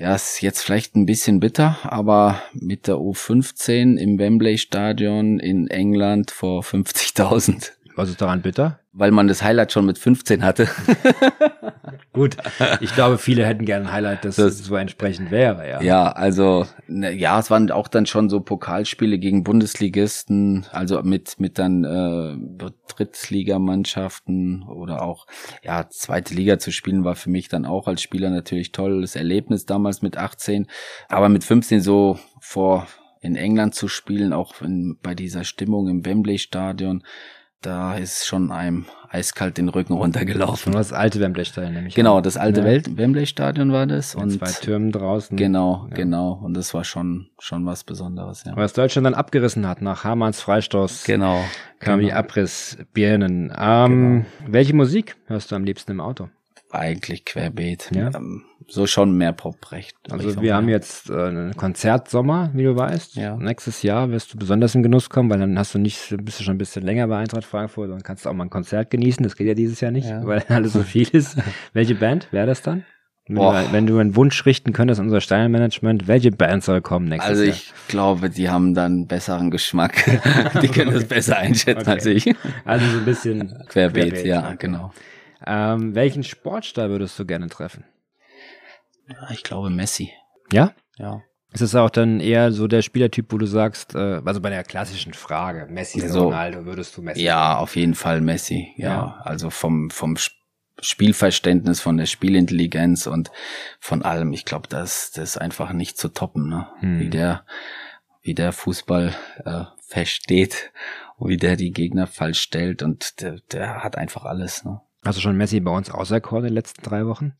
Ja, 0.00 0.14
ist 0.14 0.42
jetzt 0.42 0.62
vielleicht 0.62 0.94
ein 0.94 1.06
bisschen 1.06 1.40
bitter, 1.40 1.76
aber 1.82 2.40
mit 2.52 2.86
der 2.86 2.98
U15 2.98 3.96
im 3.96 4.16
Wembley 4.16 4.56
Stadion 4.56 5.40
in 5.40 5.66
England 5.66 6.30
vor 6.30 6.62
50.000. 6.62 7.72
Was 7.98 8.10
ist 8.10 8.20
daran 8.20 8.42
bitter? 8.42 8.78
Weil 8.92 9.10
man 9.10 9.26
das 9.26 9.42
Highlight 9.42 9.72
schon 9.72 9.84
mit 9.84 9.98
15 9.98 10.44
hatte. 10.44 10.68
Gut, 12.12 12.36
ich 12.80 12.94
glaube, 12.94 13.18
viele 13.18 13.44
hätten 13.44 13.64
gerne 13.64 13.86
ein 13.86 13.92
Highlight, 13.92 14.24
das, 14.24 14.36
das 14.36 14.58
so 14.58 14.76
entsprechend 14.76 15.32
wäre, 15.32 15.68
ja. 15.68 15.82
Ja, 15.82 16.12
also, 16.12 16.64
ne, 16.86 17.12
ja, 17.12 17.40
es 17.40 17.50
waren 17.50 17.72
auch 17.72 17.88
dann 17.88 18.06
schon 18.06 18.28
so 18.28 18.38
Pokalspiele 18.38 19.18
gegen 19.18 19.42
Bundesligisten, 19.42 20.64
also 20.70 21.02
mit, 21.02 21.40
mit 21.40 21.58
dann 21.58 21.82
äh, 21.82 22.68
Drittligamannschaften 22.86 24.62
oder 24.62 25.02
auch, 25.02 25.26
ja, 25.64 25.88
zweite 25.90 26.34
Liga 26.34 26.60
zu 26.60 26.70
spielen, 26.70 27.02
war 27.02 27.16
für 27.16 27.30
mich 27.30 27.48
dann 27.48 27.64
auch 27.64 27.88
als 27.88 28.00
Spieler 28.00 28.30
natürlich 28.30 28.70
tolles 28.70 29.16
Erlebnis 29.16 29.66
damals 29.66 30.02
mit 30.02 30.16
18. 30.16 30.68
Aber 31.08 31.28
mit 31.28 31.42
15 31.42 31.80
so 31.80 32.16
vor 32.40 32.86
in 33.20 33.34
England 33.34 33.74
zu 33.74 33.88
spielen, 33.88 34.32
auch 34.32 34.62
in, 34.62 34.98
bei 35.02 35.16
dieser 35.16 35.42
Stimmung 35.42 35.88
im 35.88 36.06
Wembley-Stadion, 36.06 37.02
da 37.62 37.96
ist 37.96 38.26
schon 38.26 38.52
einem 38.52 38.86
eiskalt 39.10 39.58
den 39.58 39.68
Rücken 39.68 39.94
runtergelaufen. 39.94 40.72
Das 40.72 40.92
alte 40.92 41.20
Wembley-Stadion 41.20 41.72
nämlich. 41.72 41.94
Genau, 41.94 42.20
das 42.20 42.36
alte 42.36 42.60
ja. 42.60 42.96
Wembley-Stadion 42.96 43.72
war 43.72 43.86
das. 43.86 44.14
Mit 44.14 44.24
und 44.24 44.30
zwei 44.32 44.52
Türmen 44.52 44.92
draußen. 44.92 45.36
Genau, 45.36 45.86
ja. 45.90 45.96
genau. 45.96 46.32
Und 46.32 46.54
das 46.54 46.74
war 46.74 46.84
schon, 46.84 47.30
schon 47.38 47.66
was 47.66 47.84
Besonderes, 47.84 48.44
ja. 48.44 48.54
Was 48.56 48.74
Deutschland 48.74 49.06
dann 49.06 49.14
abgerissen 49.14 49.66
hat 49.66 49.82
nach 49.82 50.04
Hamanns 50.04 50.40
Freistoß. 50.40 51.04
Genau. 51.04 51.42
Kam 51.80 51.98
genau. 51.98 52.08
die 52.08 52.12
Abrissbirnen. 52.12 53.52
Ähm, 53.56 54.26
genau. 54.38 54.52
Welche 54.52 54.74
Musik 54.74 55.16
hörst 55.26 55.50
du 55.50 55.56
am 55.56 55.64
liebsten 55.64 55.92
im 55.92 56.00
Auto? 56.00 56.28
Eigentlich 56.70 57.24
querbeet. 57.24 57.90
Ja. 57.94 58.10
Ähm, 58.14 58.44
so 58.66 58.86
schon 58.86 59.16
mehr 59.16 59.32
Poprecht. 59.32 59.96
Also 60.10 60.40
wir 60.42 60.54
haben 60.54 60.68
jetzt 60.68 61.08
äh, 61.08 61.14
einen 61.14 61.56
Konzertsommer, 61.56 62.50
wie 62.52 62.64
du 62.64 62.76
weißt. 62.76 63.16
Ja. 63.16 63.36
Nächstes 63.36 63.82
Jahr 63.82 64.10
wirst 64.10 64.34
du 64.34 64.38
besonders 64.38 64.74
in 64.74 64.82
Genuss 64.82 65.08
kommen, 65.08 65.30
weil 65.30 65.38
dann 65.38 65.58
hast 65.58 65.74
du 65.74 65.78
nicht, 65.78 66.14
bist 66.22 66.40
du 66.40 66.44
schon 66.44 66.56
ein 66.56 66.58
bisschen 66.58 66.82
länger 66.82 67.06
bei 67.08 67.16
Eintracht 67.16 67.44
Frankfurt 67.44 67.90
und 67.90 68.04
kannst 68.04 68.26
auch 68.26 68.34
mal 68.34 68.44
ein 68.44 68.50
Konzert 68.50 68.90
genießen. 68.90 69.22
Das 69.22 69.36
geht 69.36 69.46
ja 69.46 69.54
dieses 69.54 69.80
Jahr 69.80 69.90
nicht, 69.90 70.08
ja. 70.08 70.24
weil 70.26 70.44
alles 70.48 70.74
so 70.74 70.82
viel 70.82 71.08
ist. 71.08 71.38
welche 71.72 71.94
Band 71.94 72.28
wäre 72.30 72.46
das 72.46 72.60
dann? 72.60 72.84
Wenn 73.26 73.36
du, 73.36 73.72
wenn 73.72 73.86
du, 73.86 73.98
einen 73.98 74.16
Wunsch 74.16 74.46
richten 74.46 74.72
könntest, 74.72 75.02
unser 75.02 75.20
Steinmanagement, 75.20 76.08
welche 76.08 76.30
Band 76.30 76.64
soll 76.64 76.80
kommen 76.80 77.08
nächstes 77.08 77.28
also 77.28 77.42
Jahr? 77.42 77.52
Also 77.52 77.62
ich 77.62 77.88
glaube, 77.88 78.30
die 78.30 78.48
haben 78.48 78.72
dann 78.72 79.06
besseren 79.06 79.50
Geschmack. 79.50 80.02
die 80.62 80.68
können 80.68 80.94
das 80.94 81.04
besser 81.04 81.36
einschätzen 81.36 81.82
okay. 81.82 81.90
als 81.90 82.06
ich. 82.06 82.34
Also 82.64 82.86
so 82.86 82.98
ein 82.98 83.04
bisschen 83.04 83.48
querbeet, 83.68 84.12
querbeet 84.12 84.26
ja, 84.26 84.46
okay. 84.46 84.56
genau. 84.58 84.92
Ähm, 85.46 85.94
welchen 85.94 86.24
Sportstar 86.24 86.90
würdest 86.90 87.18
du 87.18 87.24
gerne 87.26 87.48
treffen? 87.48 87.84
Ich 89.30 89.42
glaube 89.42 89.70
Messi. 89.70 90.12
Ja? 90.52 90.72
Ja. 90.96 91.22
Ist 91.52 91.62
es 91.62 91.74
auch 91.74 91.88
dann 91.88 92.20
eher 92.20 92.52
so 92.52 92.66
der 92.66 92.82
Spielertyp, 92.82 93.32
wo 93.32 93.38
du 93.38 93.46
sagst, 93.46 93.94
äh, 93.94 94.20
also 94.24 94.40
bei 94.40 94.50
der 94.50 94.64
klassischen 94.64 95.14
Frage, 95.14 95.66
Messi 95.70 96.00
oder 96.02 96.08
So. 96.10 96.24
Ronaldo, 96.24 96.66
würdest 96.66 96.94
du 96.96 97.02
Messi? 97.02 97.22
Ja, 97.22 97.56
auf 97.56 97.74
jeden 97.76 97.94
Fall 97.94 98.20
Messi. 98.20 98.68
Ja, 98.76 98.88
Ja. 98.88 99.20
also 99.24 99.48
vom 99.48 99.88
vom 99.90 100.14
Sp- 100.20 100.36
Spielverständnis, 100.80 101.80
von 101.80 101.96
der 101.96 102.06
Spielintelligenz 102.06 103.06
und 103.06 103.30
von 103.80 104.02
allem. 104.02 104.32
Ich 104.32 104.44
glaube, 104.44 104.68
das 104.68 105.10
das 105.12 105.30
ist 105.30 105.38
einfach 105.38 105.72
nicht 105.72 105.96
zu 105.98 106.08
toppen, 106.08 106.48
ne? 106.48 106.68
Hm. 106.80 107.00
Wie 107.00 107.08
der 107.10 107.44
wie 108.22 108.34
der 108.34 108.52
Fußball 108.52 109.14
äh, 109.44 109.64
versteht 109.86 110.70
und 111.16 111.30
wie 111.30 111.36
der 111.38 111.56
die 111.56 111.70
Gegner 111.72 112.06
falsch 112.06 112.40
stellt 112.40 112.82
und 112.82 113.22
der, 113.22 113.38
der 113.52 113.82
hat 113.82 113.96
einfach 113.96 114.24
alles. 114.26 114.64
Ne? 114.64 114.80
Hast 115.08 115.16
du 115.16 115.22
schon 115.22 115.38
Messi 115.38 115.58
bei 115.60 115.70
uns 115.70 115.90
auserkoren 115.90 116.44
in 116.44 116.48
den 116.50 116.54
letzten 116.54 116.82
drei 116.82 117.06
Wochen? 117.06 117.32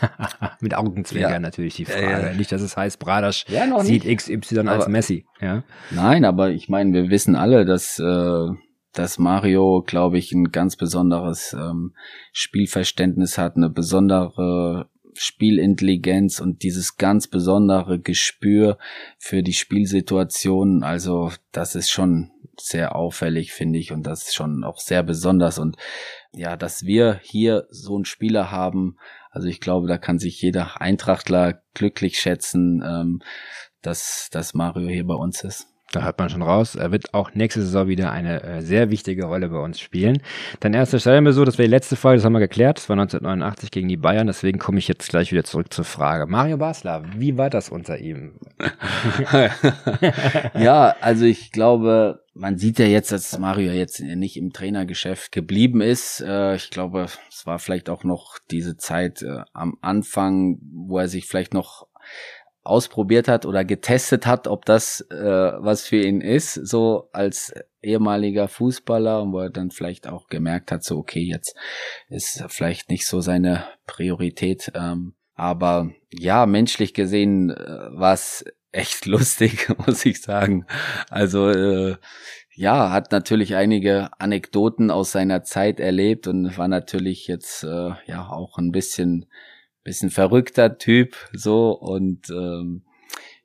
Mit 0.60 0.74
Augenzwinkern 0.76 1.32
Ja. 1.32 1.38
natürlich 1.40 1.74
die 1.74 1.82
Ja, 1.82 1.88
Frage. 1.88 2.26
ja. 2.28 2.32
Nicht, 2.34 2.52
dass 2.52 2.62
es 2.62 2.76
heißt, 2.76 3.00
Bradasch 3.00 3.44
Ja, 3.48 3.66
sieht. 3.80 4.04
XY 4.04 4.58
als 4.68 4.84
Aber- 4.84 4.88
Messi. 4.88 5.26
Ja. 5.40 5.64
Nein, 5.90 6.24
aber 6.24 6.50
ich 6.50 6.68
meine, 6.68 6.92
wir 6.92 7.10
wissen 7.10 7.34
alle, 7.34 7.64
dass, 7.64 7.98
äh, 7.98 8.46
dass 8.92 9.18
Mario, 9.18 9.82
glaube 9.84 10.18
ich, 10.18 10.30
ein 10.30 10.52
ganz 10.52 10.76
besonderes 10.76 11.52
ähm, 11.58 11.94
Spielverständnis 12.32 13.38
hat, 13.38 13.56
eine 13.56 13.70
besondere 13.70 14.88
Spielintelligenz 15.14 16.38
und 16.38 16.62
dieses 16.62 16.96
ganz 16.96 17.26
besondere 17.26 17.98
Gespür 17.98 18.78
für 19.18 19.42
die 19.42 19.52
Spielsituation. 19.54 20.84
Also 20.84 21.32
das 21.50 21.74
ist 21.74 21.90
schon 21.90 22.30
sehr 22.60 22.96
auffällig, 22.96 23.52
finde 23.52 23.78
ich, 23.78 23.92
und 23.92 24.04
das 24.04 24.28
ist 24.28 24.34
schon 24.34 24.64
auch 24.64 24.78
sehr 24.78 25.02
besonders. 25.02 25.58
Und 25.58 25.76
ja, 26.32 26.56
dass 26.56 26.84
wir 26.84 27.20
hier 27.22 27.66
so 27.70 27.96
einen 27.96 28.04
Spieler 28.04 28.50
haben, 28.50 28.96
also 29.30 29.48
ich 29.48 29.60
glaube, 29.60 29.86
da 29.88 29.98
kann 29.98 30.18
sich 30.18 30.40
jeder 30.40 30.80
Eintrachtler 30.80 31.62
glücklich 31.74 32.18
schätzen, 32.18 32.82
ähm, 32.84 33.22
dass, 33.82 34.28
dass 34.30 34.54
Mario 34.54 34.88
hier 34.88 35.06
bei 35.06 35.14
uns 35.14 35.44
ist. 35.44 35.75
Da 35.92 36.02
hört 36.02 36.18
man 36.18 36.28
schon 36.28 36.42
raus. 36.42 36.74
Er 36.74 36.90
wird 36.90 37.14
auch 37.14 37.34
nächste 37.34 37.62
Saison 37.62 37.86
wieder 37.86 38.10
eine 38.10 38.42
äh, 38.42 38.60
sehr 38.60 38.90
wichtige 38.90 39.26
Rolle 39.26 39.48
bei 39.48 39.58
uns 39.58 39.78
spielen. 39.78 40.20
Dein 40.58 40.74
erster 40.74 40.98
Stellenbesuch, 40.98 41.44
das 41.44 41.58
war 41.58 41.64
die 41.64 41.70
letzte 41.70 41.94
Folge, 41.94 42.18
das 42.18 42.24
haben 42.24 42.32
wir 42.32 42.40
geklärt. 42.40 42.78
Das 42.78 42.88
war 42.88 42.94
1989 42.94 43.70
gegen 43.70 43.88
die 43.88 43.96
Bayern. 43.96 44.26
Deswegen 44.26 44.58
komme 44.58 44.78
ich 44.78 44.88
jetzt 44.88 45.08
gleich 45.08 45.30
wieder 45.30 45.44
zurück 45.44 45.72
zur 45.72 45.84
Frage. 45.84 46.26
Mario 46.26 46.56
Basler, 46.56 47.04
wie 47.16 47.38
war 47.38 47.50
das 47.50 47.68
unter 47.68 47.98
ihm? 47.98 48.32
ja, 50.54 50.96
also 51.00 51.24
ich 51.24 51.52
glaube, 51.52 52.24
man 52.34 52.58
sieht 52.58 52.80
ja 52.80 52.86
jetzt, 52.86 53.12
dass 53.12 53.38
Mario 53.38 53.72
jetzt 53.72 54.00
nicht 54.00 54.36
im 54.36 54.52
Trainergeschäft 54.52 55.30
geblieben 55.30 55.80
ist. 55.80 56.20
Äh, 56.20 56.56
ich 56.56 56.70
glaube, 56.70 57.06
es 57.30 57.46
war 57.46 57.60
vielleicht 57.60 57.88
auch 57.88 58.02
noch 58.02 58.38
diese 58.50 58.76
Zeit 58.76 59.22
äh, 59.22 59.42
am 59.52 59.78
Anfang, 59.82 60.58
wo 60.60 60.98
er 60.98 61.08
sich 61.08 61.26
vielleicht 61.26 61.54
noch 61.54 61.86
ausprobiert 62.66 63.28
hat 63.28 63.46
oder 63.46 63.64
getestet 63.64 64.26
hat, 64.26 64.48
ob 64.48 64.64
das 64.64 65.00
äh, 65.10 65.14
was 65.14 65.86
für 65.86 66.00
ihn 66.00 66.20
ist, 66.20 66.54
so 66.54 67.08
als 67.12 67.54
ehemaliger 67.82 68.48
Fußballer 68.48 69.22
und 69.22 69.32
wo 69.32 69.40
er 69.40 69.50
dann 69.50 69.70
vielleicht 69.70 70.08
auch 70.08 70.26
gemerkt 70.26 70.72
hat, 70.72 70.84
so 70.84 70.98
okay, 70.98 71.22
jetzt 71.22 71.56
ist 72.08 72.44
vielleicht 72.48 72.90
nicht 72.90 73.06
so 73.06 73.20
seine 73.20 73.64
Priorität. 73.86 74.72
Ähm, 74.74 75.14
aber 75.34 75.90
ja, 76.10 76.46
menschlich 76.46 76.94
gesehen 76.94 77.50
äh, 77.50 77.56
war 77.56 78.14
es 78.14 78.44
echt 78.72 79.06
lustig, 79.06 79.68
muss 79.86 80.04
ich 80.04 80.20
sagen. 80.20 80.66
Also 81.10 81.50
äh, 81.50 81.96
ja, 82.54 82.90
hat 82.90 83.12
natürlich 83.12 83.54
einige 83.54 84.08
Anekdoten 84.18 84.90
aus 84.90 85.12
seiner 85.12 85.42
Zeit 85.42 85.78
erlebt 85.78 86.26
und 86.26 86.56
war 86.56 86.68
natürlich 86.68 87.26
jetzt 87.26 87.64
äh, 87.64 87.90
ja 88.06 88.28
auch 88.30 88.56
ein 88.58 88.72
bisschen 88.72 89.26
bisschen 89.86 90.10
verrückter 90.10 90.78
Typ 90.78 91.16
so 91.32 91.70
und 91.70 92.28
ähm, 92.30 92.82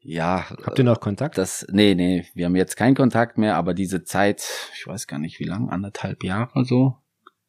ja. 0.02 0.50
Habt 0.66 0.80
ihr 0.80 0.84
noch 0.84 1.00
Kontakt? 1.00 1.38
Das, 1.38 1.66
nee, 1.70 1.94
nee, 1.94 2.26
wir 2.34 2.46
haben 2.46 2.56
jetzt 2.56 2.76
keinen 2.76 2.96
Kontakt 2.96 3.38
mehr, 3.38 3.56
aber 3.56 3.74
diese 3.74 4.04
Zeit, 4.04 4.44
ich 4.76 4.88
weiß 4.88 5.08
gar 5.08 5.20
nicht 5.20 5.40
wie 5.40 5.46
lang, 5.46 5.70
anderthalb 5.70 6.24
Jahre 6.24 6.66
so, 6.66 6.98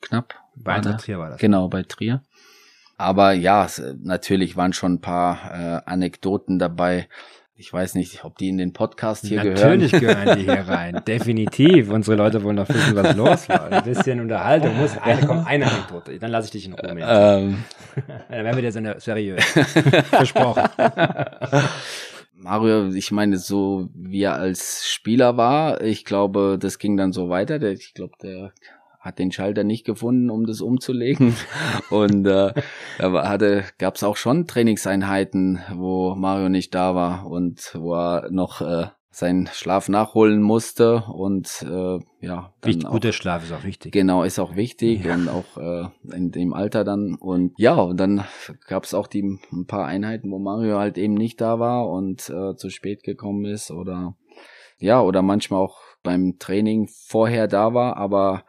knapp. 0.02 0.34
Bei 0.54 0.78
das. 0.80 1.02
Trier 1.02 1.18
war 1.18 1.30
das. 1.30 1.40
Genau, 1.40 1.68
bei 1.68 1.82
Trier. 1.82 2.22
Aber 2.98 3.32
ja, 3.32 3.64
es, 3.64 3.82
natürlich 4.02 4.56
waren 4.56 4.74
schon 4.74 4.94
ein 4.94 5.00
paar 5.00 5.50
äh, 5.50 5.82
Anekdoten 5.86 6.58
dabei. 6.58 7.08
Ich 7.54 7.70
weiß 7.72 7.94
nicht, 7.96 8.24
ob 8.24 8.38
die 8.38 8.48
in 8.48 8.56
den 8.56 8.72
Podcast 8.72 9.26
hier 9.26 9.44
Natürlich 9.44 9.92
gehören. 9.92 10.24
gehören 10.24 10.38
die 10.38 10.44
hier 10.44 10.54
rein. 10.68 11.02
Definitiv. 11.06 11.90
Unsere 11.90 12.16
Leute 12.16 12.42
wollen 12.42 12.56
doch 12.56 12.68
wissen, 12.68 12.96
was 12.96 13.14
los 13.14 13.48
war. 13.48 13.70
Ein 13.70 13.84
bisschen 13.84 14.20
Unterhaltung 14.20 14.76
muss. 14.78 14.96
Eine, 14.98 15.26
komm, 15.26 15.44
eine 15.46 15.66
Anekdote. 15.70 16.18
Dann 16.18 16.30
lasse 16.30 16.46
ich 16.46 16.52
dich 16.52 16.66
in 16.66 16.72
Ruhe. 16.72 16.98
Ähm, 16.98 17.64
Dann 18.30 18.44
werden 18.44 18.56
wir 18.56 18.62
dir 18.62 18.72
so 18.72 18.80
seriös. 18.98 19.44
Versprochen. 20.10 20.62
Mario, 22.34 22.88
ich 22.88 23.12
meine, 23.12 23.36
so 23.36 23.88
wie 23.94 24.22
er 24.22 24.34
als 24.34 24.88
Spieler 24.88 25.36
war, 25.36 25.80
ich 25.82 26.04
glaube, 26.04 26.56
das 26.58 26.78
ging 26.78 26.96
dann 26.96 27.12
so 27.12 27.28
weiter. 27.28 27.62
Ich 27.62 27.94
glaube, 27.94 28.14
der 28.22 28.52
hat 29.02 29.18
den 29.18 29.32
Schalter 29.32 29.64
nicht 29.64 29.84
gefunden, 29.84 30.30
um 30.30 30.46
das 30.46 30.60
umzulegen. 30.60 31.34
Und 31.90 32.24
äh, 32.26 32.52
da 32.98 33.28
hatte, 33.28 33.64
gab 33.78 33.96
es 33.96 34.04
auch 34.04 34.16
schon 34.16 34.46
Trainingseinheiten, 34.46 35.60
wo 35.74 36.14
Mario 36.14 36.48
nicht 36.48 36.74
da 36.74 36.94
war 36.94 37.26
und 37.26 37.72
wo 37.74 37.94
er 37.94 38.30
noch 38.30 38.60
äh, 38.60 38.86
seinen 39.10 39.48
Schlaf 39.48 39.88
nachholen 39.88 40.40
musste. 40.40 41.02
Und 41.12 41.62
äh, 41.62 41.98
ja, 42.24 42.52
dann 42.60 42.68
Wichtig, 42.70 42.86
auch, 42.86 42.92
guter 42.92 43.12
Schlaf 43.12 43.42
ist 43.44 43.52
auch 43.52 43.64
wichtig. 43.64 43.92
Genau, 43.92 44.22
ist 44.22 44.38
auch 44.38 44.54
wichtig 44.54 45.04
Ja. 45.04 45.14
und 45.14 45.28
auch 45.28 45.56
äh, 45.58 46.16
in 46.16 46.30
dem 46.30 46.54
Alter 46.54 46.84
dann. 46.84 47.16
Und 47.16 47.52
ja, 47.58 47.74
und 47.74 47.98
dann 47.98 48.24
gab 48.68 48.84
es 48.84 48.94
auch 48.94 49.08
die 49.08 49.22
ein 49.22 49.66
paar 49.66 49.84
Einheiten, 49.86 50.30
wo 50.30 50.38
Mario 50.38 50.78
halt 50.78 50.96
eben 50.96 51.14
nicht 51.14 51.40
da 51.40 51.58
war 51.58 51.90
und 51.90 52.30
äh, 52.30 52.54
zu 52.56 52.70
spät 52.70 53.02
gekommen 53.02 53.44
ist 53.46 53.70
oder 53.72 54.14
ja, 54.78 55.00
oder 55.00 55.22
manchmal 55.22 55.60
auch 55.60 55.78
beim 56.02 56.38
Training 56.40 56.88
vorher 56.88 57.46
da 57.46 57.72
war, 57.72 57.96
aber 57.96 58.44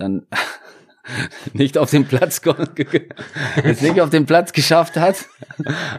dann 0.00 0.26
nicht 1.52 1.78
auf 1.78 1.90
den 1.90 2.06
Platz 2.06 2.42
es 3.62 3.80
nicht 3.80 4.00
auf 4.00 4.10
den 4.10 4.26
Platz 4.26 4.52
geschafft 4.52 4.96
hat. 4.96 5.26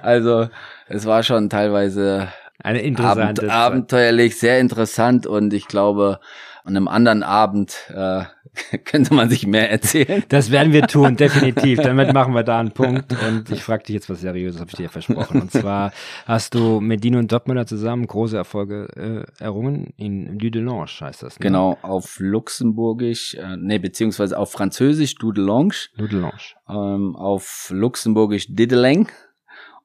Also 0.01 0.49
es 0.87 1.05
war 1.05 1.23
schon 1.23 1.49
teilweise 1.49 2.29
Eine 2.63 2.79
Abend, 2.79 2.87
interessante 2.87 3.41
Zeit. 3.41 3.51
abenteuerlich, 3.51 4.39
sehr 4.39 4.59
interessant 4.59 5.27
und 5.27 5.53
ich 5.53 5.67
glaube, 5.67 6.19
an 6.63 6.75
einem 6.75 6.87
anderen 6.87 7.23
Abend 7.23 7.75
äh, 7.93 8.23
könnte 8.85 9.13
man 9.13 9.29
sich 9.29 9.45
mehr 9.47 9.69
erzählen. 9.69 10.23
Das 10.29 10.51
werden 10.51 10.73
wir 10.73 10.87
tun, 10.87 11.15
definitiv. 11.17 11.79
Damit 11.79 12.13
machen 12.13 12.33
wir 12.33 12.43
da 12.43 12.59
einen 12.59 12.71
Punkt. 12.71 13.13
Und 13.27 13.49
ich 13.51 13.63
frage 13.63 13.83
dich 13.83 13.95
jetzt 13.95 14.09
was 14.09 14.21
Seriöses, 14.21 14.59
habe 14.59 14.69
ich 14.71 14.77
dir 14.77 14.89
versprochen. 14.89 15.41
Und 15.41 15.51
zwar 15.51 15.91
hast 16.25 16.55
du 16.55 16.79
mit 16.79 17.03
Dino 17.03 17.19
und 17.19 17.31
Dortmunder 17.31 17.65
zusammen 17.65 18.07
große 18.07 18.37
Erfolge 18.37 19.25
äh, 19.39 19.43
errungen. 19.43 19.93
In 19.97 20.37
Dudelange 20.37 20.85
heißt 20.87 21.23
das. 21.23 21.39
Ne? 21.39 21.43
Genau, 21.43 21.77
auf 21.81 22.19
Luxemburgisch, 22.19 23.35
äh, 23.35 23.57
nee, 23.57 23.79
beziehungsweise 23.79 24.37
auf 24.37 24.51
Französisch 24.51 25.15
Dudelange, 25.15 25.73
Dudelange. 25.97 26.33
ähm, 26.69 27.15
auf 27.15 27.69
Luxemburgisch 27.71 28.47
Dideleng 28.49 29.09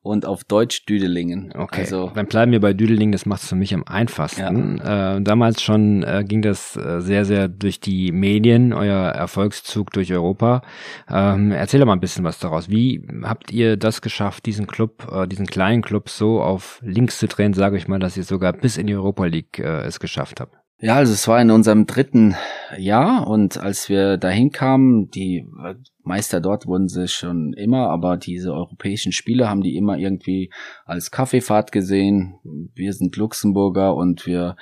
und 0.05 0.27
auf 0.27 0.45
Deutsch 0.45 0.85
Düdelingen. 0.85 1.51
Okay, 1.57 1.81
Also, 1.81 2.13
dann 2.15 2.27
bleiben 2.27 2.53
wir 2.53 2.61
bei 2.61 2.75
Düdeling, 2.75 3.11
das 3.11 3.25
macht 3.25 3.43
es 3.43 3.49
für 3.49 3.55
mich 3.55 3.73
am 3.73 3.85
einfachsten. 3.85 4.79
Äh, 4.79 5.23
damals 5.23 5.63
schon 5.63 6.03
äh, 6.03 6.25
ging 6.29 6.43
das 6.43 6.77
äh, 6.77 7.01
sehr, 7.01 7.25
sehr 7.25 7.49
durch 7.49 7.81
die 7.81 8.13
Medien, 8.13 8.75
euer 8.75 9.09
Erfolgszug 9.09 9.91
durch 9.93 10.13
Europa. 10.13 10.61
Ähm, 11.11 11.53
erzähl 11.53 11.81
doch 11.81 11.87
mal 11.87 11.95
ein 11.95 12.01
bisschen 12.01 12.23
was 12.23 12.39
daraus. 12.39 12.69
Wie 12.69 13.09
habt 13.23 13.51
ihr 13.51 13.79
das 13.79 14.03
geschafft, 14.03 14.45
diesen 14.45 14.67
Club, 14.67 15.11
äh, 15.11 15.27
diesen 15.27 15.47
kleinen 15.47 15.81
Club 15.81 16.11
so 16.11 16.43
auf 16.43 16.81
links 16.85 17.19
zu 17.19 17.27
drehen, 17.27 17.55
sage 17.55 17.79
ich 17.79 17.89
mal, 17.89 17.99
dass 17.99 18.19
ihr 18.19 18.25
sogar 18.25 18.53
bis 18.53 18.77
in 18.77 18.87
die 18.87 18.95
Europa 18.95 19.25
League 19.25 19.59
äh, 19.59 19.87
es 19.87 20.01
geschafft 20.01 20.39
habt? 20.39 20.55
Ja, 20.81 20.97
also 20.97 21.15
es 21.15 21.27
war 21.29 21.41
in 21.41 21.51
unserem 21.51 21.87
dritten 21.87 22.35
Jahr 22.77 23.27
und 23.27 23.57
als 23.57 23.89
wir 23.89 24.19
dahin 24.19 24.51
kamen, 24.51 25.09
die 25.09 25.47
Meister 26.05 26.41
dort 26.41 26.67
wurden 26.67 26.89
sie 26.89 27.09
schon 27.09 27.55
immer, 27.55 27.89
aber 27.89 28.17
diese 28.17 28.53
europäischen 28.53 29.13
Spiele 29.13 29.49
haben 29.49 29.63
die 29.63 29.77
immer 29.77 29.97
irgendwie 29.97 30.51
als 30.85 31.11
Kaffeefahrt 31.11 31.73
gesehen. 31.73 32.35
Wir 32.75 32.93
sind 32.93 33.17
Luxemburger 33.17 33.95
und 33.97 34.27
wir 34.27 34.57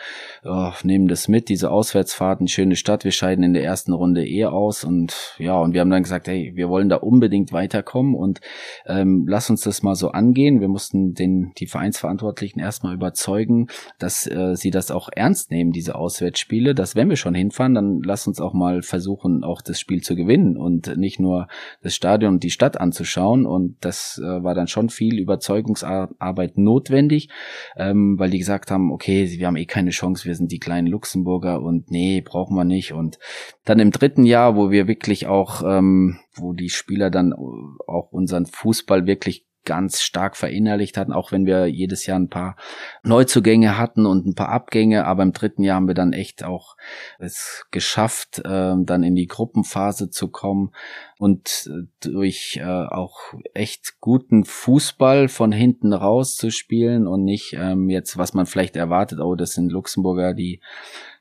äh, 0.45 0.71
nehmen 0.85 1.09
das 1.09 1.27
mit, 1.27 1.49
diese 1.49 1.71
Auswärtsfahrten, 1.71 2.47
schöne 2.47 2.77
Stadt. 2.77 3.05
Wir 3.05 3.11
scheiden 3.11 3.43
in 3.43 3.55
der 3.55 3.65
ersten 3.65 3.93
Runde 3.93 4.25
eh 4.27 4.45
aus 4.45 4.85
und 4.85 5.35
ja, 5.39 5.57
und 5.57 5.75
wir 5.75 5.81
haben 5.81 5.91
dann 5.91 6.05
gesagt, 6.05 6.29
hey, 6.29 6.53
wir 6.55 6.69
wollen 6.69 6.89
da 6.89 6.97
unbedingt 6.97 7.53
weiterkommen 7.53 8.15
und 8.15 8.41
ähm, 8.87 9.27
lass 9.29 9.51
uns 9.51 9.63
das 9.63 9.83
mal 9.83 9.97
so 9.97 10.13
angehen. 10.13 10.61
Wir 10.61 10.69
mussten 10.69 11.15
den 11.15 11.53
die 11.59 11.67
Vereinsverantwortlichen 11.67 12.61
erstmal 12.61 12.95
überzeugen, 12.95 13.67
dass 13.99 14.27
äh, 14.29 14.55
sie 14.55 14.71
das 14.71 14.93
auch 14.93 15.09
ernst 15.13 15.51
nehmen, 15.51 15.73
diese 15.73 15.97
Auswärtsspiele, 15.97 16.75
dass 16.75 16.95
wenn 16.95 17.09
wir 17.09 17.17
schon 17.17 17.35
hinfahren, 17.35 17.75
dann 17.75 18.03
lass 18.03 18.29
uns 18.29 18.41
auch 18.41 18.53
mal 18.53 18.83
versuchen, 18.83 19.43
auch 19.43 19.61
das 19.61 19.81
Spiel 19.81 20.03
zu 20.03 20.15
gewinnen 20.15 20.57
und 20.57 20.97
nicht 20.97 21.19
nur 21.19 21.32
das 21.83 21.95
Stadion 21.95 22.35
und 22.35 22.43
die 22.43 22.51
Stadt 22.51 22.81
anzuschauen. 22.81 23.47
Und 23.47 23.77
das 23.81 24.21
äh, 24.23 24.43
war 24.43 24.55
dann 24.55 24.67
schon 24.67 24.89
viel 24.89 25.19
Überzeugungsarbeit 25.19 26.59
notwendig, 26.59 27.29
ähm, 27.77 28.19
weil 28.19 28.31
die 28.31 28.39
gesagt 28.39 28.71
haben, 28.71 28.93
okay, 28.93 29.31
wir 29.31 29.47
haben 29.47 29.57
eh 29.57 29.67
keine 29.67 29.91
Chance, 29.91 30.27
wir 30.27 30.35
sind 30.35 30.53
die 30.53 30.59
kleinen 30.59 30.87
Luxemburger 30.87 31.61
und 31.61 31.91
nee, 31.91 32.21
brauchen 32.21 32.57
wir 32.57 32.65
nicht. 32.65 32.93
Und 32.93 33.19
dann 33.65 33.79
im 33.79 33.91
dritten 33.91 34.25
Jahr, 34.25 34.57
wo 34.57 34.71
wir 34.71 34.89
wirklich 34.89 35.27
auch, 35.27 35.63
ähm, 35.63 36.19
wo 36.35 36.53
die 36.53 36.71
Spieler 36.71 37.11
dann 37.11 37.33
auch 37.33 38.11
unseren 38.11 38.47
Fußball 38.47 39.07
wirklich 39.07 39.47
ganz 39.65 40.01
stark 40.01 40.37
verinnerlicht 40.37 40.97
hatten, 40.97 41.13
auch 41.13 41.33
wenn 41.33 41.47
wir 41.47 41.67
jedes 41.67 42.07
Jahr 42.07 42.19
ein 42.19 42.29
paar 42.29 42.57
Neuzugänge 43.03 43.79
hatten 43.79 44.07
und 44.07 44.27
ein 44.27 44.35
paar 44.35 44.49
Abgänge, 44.49 45.07
aber 45.07 45.23
im 45.23 45.33
dritten 45.33 45.63
Jahr 45.63 45.77
haben 45.77 45.89
wir 45.89 45.95
dann 45.95 46.13
echt 46.13 46.45
auch 46.45 46.77
es 47.19 47.67
geschafft, 47.71 48.41
äh, 48.45 48.75
dann 48.77 49.03
in 49.03 49.15
die 49.15 49.27
Gruppenphase 49.27 50.11
zu 50.11 50.29
kommen 50.29 50.73
und 51.19 51.71
äh, 51.71 51.87
durch 52.01 52.59
äh, 52.61 52.65
auch 52.65 53.35
echt 53.55 54.01
guten 54.01 54.45
Fußball 54.45 55.29
von 55.29 55.53
hinten 55.53 55.93
raus 55.93 56.37
zu 56.37 56.51
spielen 56.51 57.07
und 57.07 57.25
nicht 57.25 57.57
ähm, 57.59 57.89
jetzt, 57.89 58.19
was 58.19 58.35
man 58.35 58.47
vielleicht 58.47 58.77
erwartet, 58.77 59.21
oh, 59.21 59.35
das 59.35 59.53
sind 59.53 59.71
Luxemburger, 59.71 60.35
die 60.35 60.61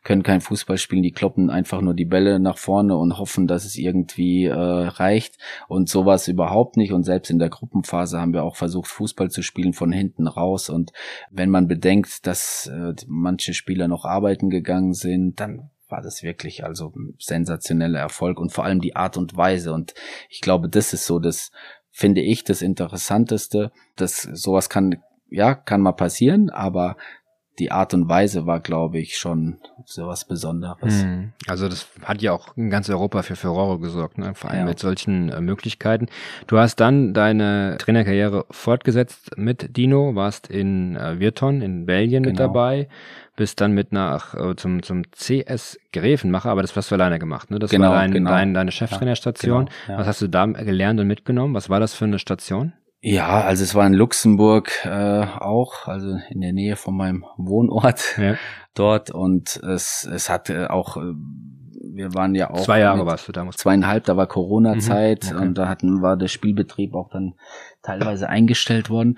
können 0.03 0.23
kein 0.23 0.41
Fußball 0.41 0.77
spielen, 0.77 1.03
die 1.03 1.11
kloppen 1.11 1.49
einfach 1.49 1.81
nur 1.81 1.93
die 1.93 2.05
Bälle 2.05 2.39
nach 2.39 2.57
vorne 2.57 2.97
und 2.97 3.17
hoffen, 3.19 3.47
dass 3.47 3.65
es 3.65 3.75
irgendwie 3.75 4.45
äh, 4.45 4.53
reicht. 4.53 5.37
Und 5.67 5.89
sowas 5.89 6.27
überhaupt 6.27 6.77
nicht. 6.77 6.91
Und 6.91 7.03
selbst 7.03 7.29
in 7.29 7.39
der 7.39 7.49
Gruppenphase 7.49 8.19
haben 8.19 8.33
wir 8.33 8.43
auch 8.43 8.55
versucht, 8.55 8.87
Fußball 8.87 9.29
zu 9.29 9.43
spielen 9.43 9.73
von 9.73 9.91
hinten 9.91 10.27
raus. 10.27 10.69
Und 10.69 10.91
wenn 11.29 11.49
man 11.49 11.67
bedenkt, 11.67 12.25
dass 12.25 12.67
äh, 12.67 12.93
manche 13.07 13.53
Spieler 13.53 13.87
noch 13.87 14.05
arbeiten 14.05 14.49
gegangen 14.49 14.93
sind, 14.93 15.39
dann 15.39 15.69
war 15.91 16.01
das 16.01 16.23
wirklich 16.23 16.63
also 16.63 16.93
sensationeller 17.19 17.99
Erfolg 17.99 18.39
und 18.39 18.51
vor 18.51 18.63
allem 18.63 18.79
die 18.79 18.95
Art 18.95 19.17
und 19.17 19.35
Weise. 19.35 19.73
Und 19.73 19.93
ich 20.29 20.41
glaube, 20.41 20.69
das 20.69 20.93
ist 20.93 21.05
so 21.05 21.19
das, 21.19 21.51
finde 21.91 22.21
ich, 22.21 22.43
das 22.43 22.61
Interessanteste. 22.61 23.71
dass 23.97 24.21
sowas 24.21 24.69
kann, 24.69 24.97
ja, 25.29 25.53
kann 25.53 25.81
mal 25.81 25.91
passieren, 25.91 26.49
aber 26.49 26.95
die 27.59 27.71
Art 27.71 27.93
und 27.93 28.07
Weise 28.07 28.45
war, 28.45 28.59
glaube 28.59 28.99
ich, 28.99 29.17
schon 29.17 29.57
so 29.85 30.07
was 30.07 30.25
Besonderes. 30.25 31.03
Mhm. 31.03 31.33
Also 31.47 31.67
das 31.67 31.87
hat 32.03 32.21
ja 32.21 32.31
auch 32.31 32.55
in 32.55 32.69
ganz 32.69 32.89
Europa 32.89 33.23
für 33.23 33.35
Furore 33.35 33.79
gesorgt, 33.79 34.17
ne? 34.17 34.33
vor 34.35 34.49
allem 34.49 34.61
ja. 34.61 34.65
mit 34.65 34.79
solchen 34.79 35.29
äh, 35.29 35.41
Möglichkeiten. 35.41 36.07
Du 36.47 36.57
hast 36.57 36.77
dann 36.77 37.13
deine 37.13 37.75
Trainerkarriere 37.77 38.45
fortgesetzt 38.51 39.37
mit 39.37 39.75
Dino, 39.75 40.15
warst 40.15 40.47
in 40.47 40.95
äh, 40.95 41.19
Virton 41.19 41.61
in 41.61 41.85
Belgien 41.85 42.23
genau. 42.23 42.31
mit 42.31 42.39
dabei, 42.39 42.87
bist 43.35 43.59
dann 43.59 43.73
mit 43.73 43.91
nach 43.91 44.33
äh, 44.33 44.55
zum 44.55 44.81
zum 44.81 45.03
CS 45.11 45.77
Gräfenmacher, 45.91 46.49
aber 46.49 46.61
das 46.61 46.75
hast 46.75 46.91
du 46.91 46.95
alleine 46.95 47.19
gemacht, 47.19 47.51
ne? 47.51 47.59
Das 47.59 47.71
genau, 47.71 47.89
war 47.89 47.99
dein, 47.99 48.11
genau. 48.11 48.29
dein, 48.29 48.53
deine 48.53 48.71
Cheftrainerstation. 48.71 49.65
Ja, 49.65 49.71
genau, 49.87 49.93
ja. 49.93 49.99
Was 49.99 50.07
hast 50.07 50.21
du 50.21 50.27
da 50.27 50.45
gelernt 50.45 50.99
und 50.99 51.07
mitgenommen? 51.07 51.53
Was 51.53 51.69
war 51.69 51.79
das 51.79 51.93
für 51.93 52.05
eine 52.05 52.19
Station? 52.19 52.73
Ja, 53.03 53.41
also 53.41 53.63
es 53.63 53.73
war 53.73 53.87
in 53.87 53.93
Luxemburg 53.93 54.85
äh, 54.85 55.25
auch, 55.25 55.87
also 55.87 56.19
in 56.29 56.41
der 56.41 56.53
Nähe 56.53 56.75
von 56.75 56.95
meinem 56.95 57.25
Wohnort 57.35 58.17
ja. 58.17 58.35
dort 58.75 59.09
und 59.09 59.57
es, 59.63 60.07
es 60.11 60.29
hat 60.29 60.51
auch, 60.51 60.97
äh, 60.97 61.13
wir 61.93 62.13
waren 62.13 62.35
ja 62.35 62.51
auch. 62.51 62.61
Zwei 62.61 62.79
Jahre 62.79 63.05
warst 63.07 63.27
du 63.27 63.31
damals. 63.31 63.57
Zweieinhalb, 63.57 64.05
da 64.05 64.17
war 64.17 64.27
Corona-Zeit 64.27 65.25
mhm, 65.25 65.35
okay. 65.35 65.47
und 65.47 65.57
da 65.57 65.67
hatten, 65.67 66.01
war 66.03 66.15
der 66.15 66.27
Spielbetrieb 66.27 66.93
auch 66.93 67.09
dann 67.09 67.33
teilweise 67.81 68.29
eingestellt 68.29 68.91
worden. 68.91 69.17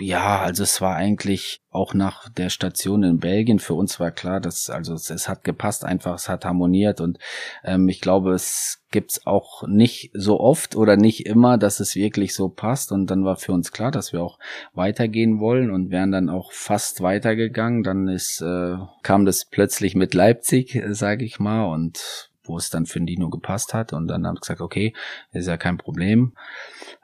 Ja, 0.00 0.40
also 0.40 0.62
es 0.62 0.80
war 0.80 0.96
eigentlich 0.96 1.60
auch 1.70 1.92
nach 1.92 2.30
der 2.30 2.48
Station 2.48 3.02
in 3.02 3.18
Belgien. 3.18 3.58
Für 3.58 3.74
uns 3.74 4.00
war 4.00 4.10
klar, 4.10 4.40
dass 4.40 4.70
also 4.70 4.94
es, 4.94 5.10
es 5.10 5.28
hat 5.28 5.44
gepasst, 5.44 5.84
einfach 5.84 6.14
es 6.14 6.28
hat 6.28 6.46
harmoniert 6.46 7.02
und 7.02 7.18
ähm, 7.64 7.86
ich 7.88 8.00
glaube, 8.00 8.32
es 8.32 8.82
gibt's 8.90 9.26
auch 9.26 9.66
nicht 9.68 10.10
so 10.14 10.40
oft 10.40 10.74
oder 10.74 10.96
nicht 10.96 11.26
immer, 11.26 11.58
dass 11.58 11.80
es 11.80 11.94
wirklich 11.96 12.34
so 12.34 12.48
passt. 12.48 12.92
Und 12.92 13.08
dann 13.10 13.24
war 13.24 13.36
für 13.36 13.52
uns 13.52 13.72
klar, 13.72 13.90
dass 13.90 14.12
wir 14.12 14.22
auch 14.22 14.38
weitergehen 14.72 15.38
wollen 15.38 15.70
und 15.70 15.90
wären 15.90 16.12
dann 16.12 16.30
auch 16.30 16.50
fast 16.52 17.02
weitergegangen. 17.02 17.82
Dann 17.82 18.08
ist 18.08 18.40
äh, 18.40 18.76
kam 19.02 19.26
das 19.26 19.44
plötzlich 19.44 19.94
mit 19.94 20.14
Leipzig, 20.14 20.74
äh, 20.76 20.94
sage 20.94 21.26
ich 21.26 21.38
mal 21.38 21.66
und 21.66 22.30
wo 22.44 22.56
es 22.56 22.70
dann 22.70 22.86
für 22.86 23.00
Dino 23.00 23.28
gepasst 23.28 23.74
hat. 23.74 23.92
Und 23.92 24.08
dann 24.08 24.26
haben 24.26 24.36
wir 24.36 24.40
gesagt, 24.40 24.60
okay, 24.60 24.94
ist 25.32 25.46
ja 25.46 25.56
kein 25.56 25.78
Problem, 25.78 26.32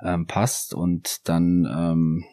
ähm, 0.02 0.26
passt. 0.26 0.74
Und 0.74 1.28
dann 1.28 1.66
ähm, 1.70 2.24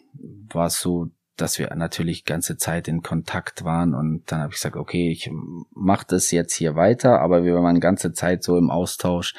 war 0.51 0.67
es 0.67 0.79
so, 0.79 1.09
dass 1.35 1.57
wir 1.57 1.73
natürlich 1.75 2.25
ganze 2.25 2.57
Zeit 2.57 2.87
in 2.87 3.01
Kontakt 3.01 3.63
waren. 3.63 3.95
Und 3.95 4.31
dann 4.31 4.41
habe 4.41 4.49
ich 4.51 4.57
gesagt, 4.57 4.75
okay, 4.75 5.09
ich 5.09 5.31
mache 5.73 6.05
das 6.07 6.29
jetzt 6.31 6.53
hier 6.53 6.75
weiter, 6.75 7.21
aber 7.21 7.43
wir 7.43 7.55
waren 7.55 7.79
ganze 7.79 8.13
Zeit 8.13 8.43
so 8.43 8.57
im 8.57 8.69
Austausch, 8.69 9.33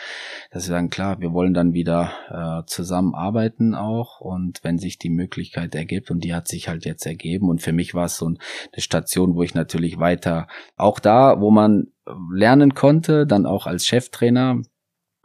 dass 0.50 0.64
wir 0.64 0.74
sagen, 0.74 0.90
klar, 0.90 1.20
wir 1.20 1.32
wollen 1.32 1.54
dann 1.54 1.72
wieder 1.72 2.12
äh, 2.30 2.66
zusammenarbeiten 2.66 3.74
auch. 3.74 4.20
Und 4.20 4.60
wenn 4.64 4.78
sich 4.78 4.98
die 4.98 5.10
Möglichkeit 5.10 5.74
ergibt 5.74 6.10
und 6.10 6.24
die 6.24 6.34
hat 6.34 6.48
sich 6.48 6.68
halt 6.68 6.84
jetzt 6.84 7.06
ergeben. 7.06 7.48
Und 7.48 7.62
für 7.62 7.72
mich 7.72 7.94
war 7.94 8.06
es 8.06 8.16
so 8.16 8.26
eine 8.26 8.38
Station, 8.76 9.36
wo 9.36 9.42
ich 9.42 9.54
natürlich 9.54 9.98
weiter 9.98 10.48
auch 10.76 10.98
da, 10.98 11.40
wo 11.40 11.50
man 11.50 11.92
lernen 12.32 12.74
konnte, 12.74 13.26
dann 13.26 13.46
auch 13.46 13.66
als 13.66 13.86
Cheftrainer 13.86 14.60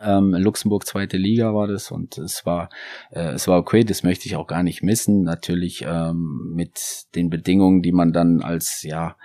ähm, 0.01 0.33
Luxemburg 0.33 0.85
zweite 0.85 1.17
Liga 1.17 1.53
war 1.53 1.67
das 1.67 1.91
und 1.91 2.17
es 2.17 2.45
war 2.45 2.69
äh, 3.11 3.31
es 3.33 3.47
war 3.47 3.57
okay, 3.57 3.83
das 3.83 4.03
möchte 4.03 4.27
ich 4.27 4.35
auch 4.35 4.47
gar 4.47 4.63
nicht 4.63 4.83
missen. 4.83 5.23
Natürlich 5.23 5.83
ähm, 5.87 6.53
mit 6.53 7.05
den 7.15 7.29
Bedingungen, 7.29 7.81
die 7.81 7.91
man 7.91 8.13
dann 8.13 8.41
als 8.41 8.83
ja 8.83 9.15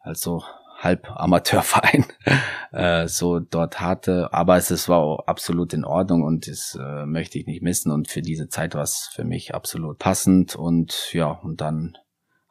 also 0.00 0.42
halb 0.78 1.10
Amateurverein 1.10 2.04
äh, 2.72 3.08
so 3.08 3.40
dort 3.40 3.80
hatte, 3.80 4.32
aber 4.32 4.56
es, 4.56 4.70
es 4.70 4.88
war 4.88 5.24
absolut 5.26 5.72
in 5.72 5.84
Ordnung 5.84 6.22
und 6.22 6.46
das 6.46 6.78
äh, 6.78 7.06
möchte 7.06 7.38
ich 7.38 7.46
nicht 7.46 7.62
missen 7.62 7.90
und 7.90 8.08
für 8.08 8.20
diese 8.20 8.48
Zeit 8.48 8.74
war 8.74 8.82
es 8.82 9.10
für 9.12 9.24
mich 9.24 9.54
absolut 9.54 9.98
passend 9.98 10.56
und 10.56 11.10
ja 11.12 11.30
und 11.30 11.60
dann 11.60 11.96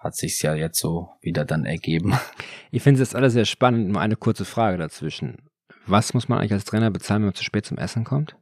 hat 0.04 0.16
sich's 0.16 0.42
ja 0.42 0.54
jetzt 0.54 0.80
so 0.80 1.10
wieder 1.22 1.46
dann 1.46 1.66
ergeben. 1.66 2.14
Ich 2.72 2.84
finde 2.84 3.02
es 3.02 3.08
jetzt 3.08 3.16
alles 3.16 3.34
sehr 3.34 3.46
spannend. 3.46 3.90
Nur 3.90 4.02
eine 4.02 4.18
kurze 4.18 4.46
Frage 4.46 4.78
dazwischen. 4.78 5.38
Was 5.86 6.14
muss 6.14 6.30
man 6.30 6.40
eigentlich 6.40 6.54
als 6.54 6.66
Trainer 6.66 6.92
bezahlen, 6.92 7.22
wenn 7.22 7.28
man 7.28 7.36
zu 7.36 7.44
spät 7.44 7.66
zum 7.66 7.78
Essen 7.78 8.04
kommt? 8.04 8.36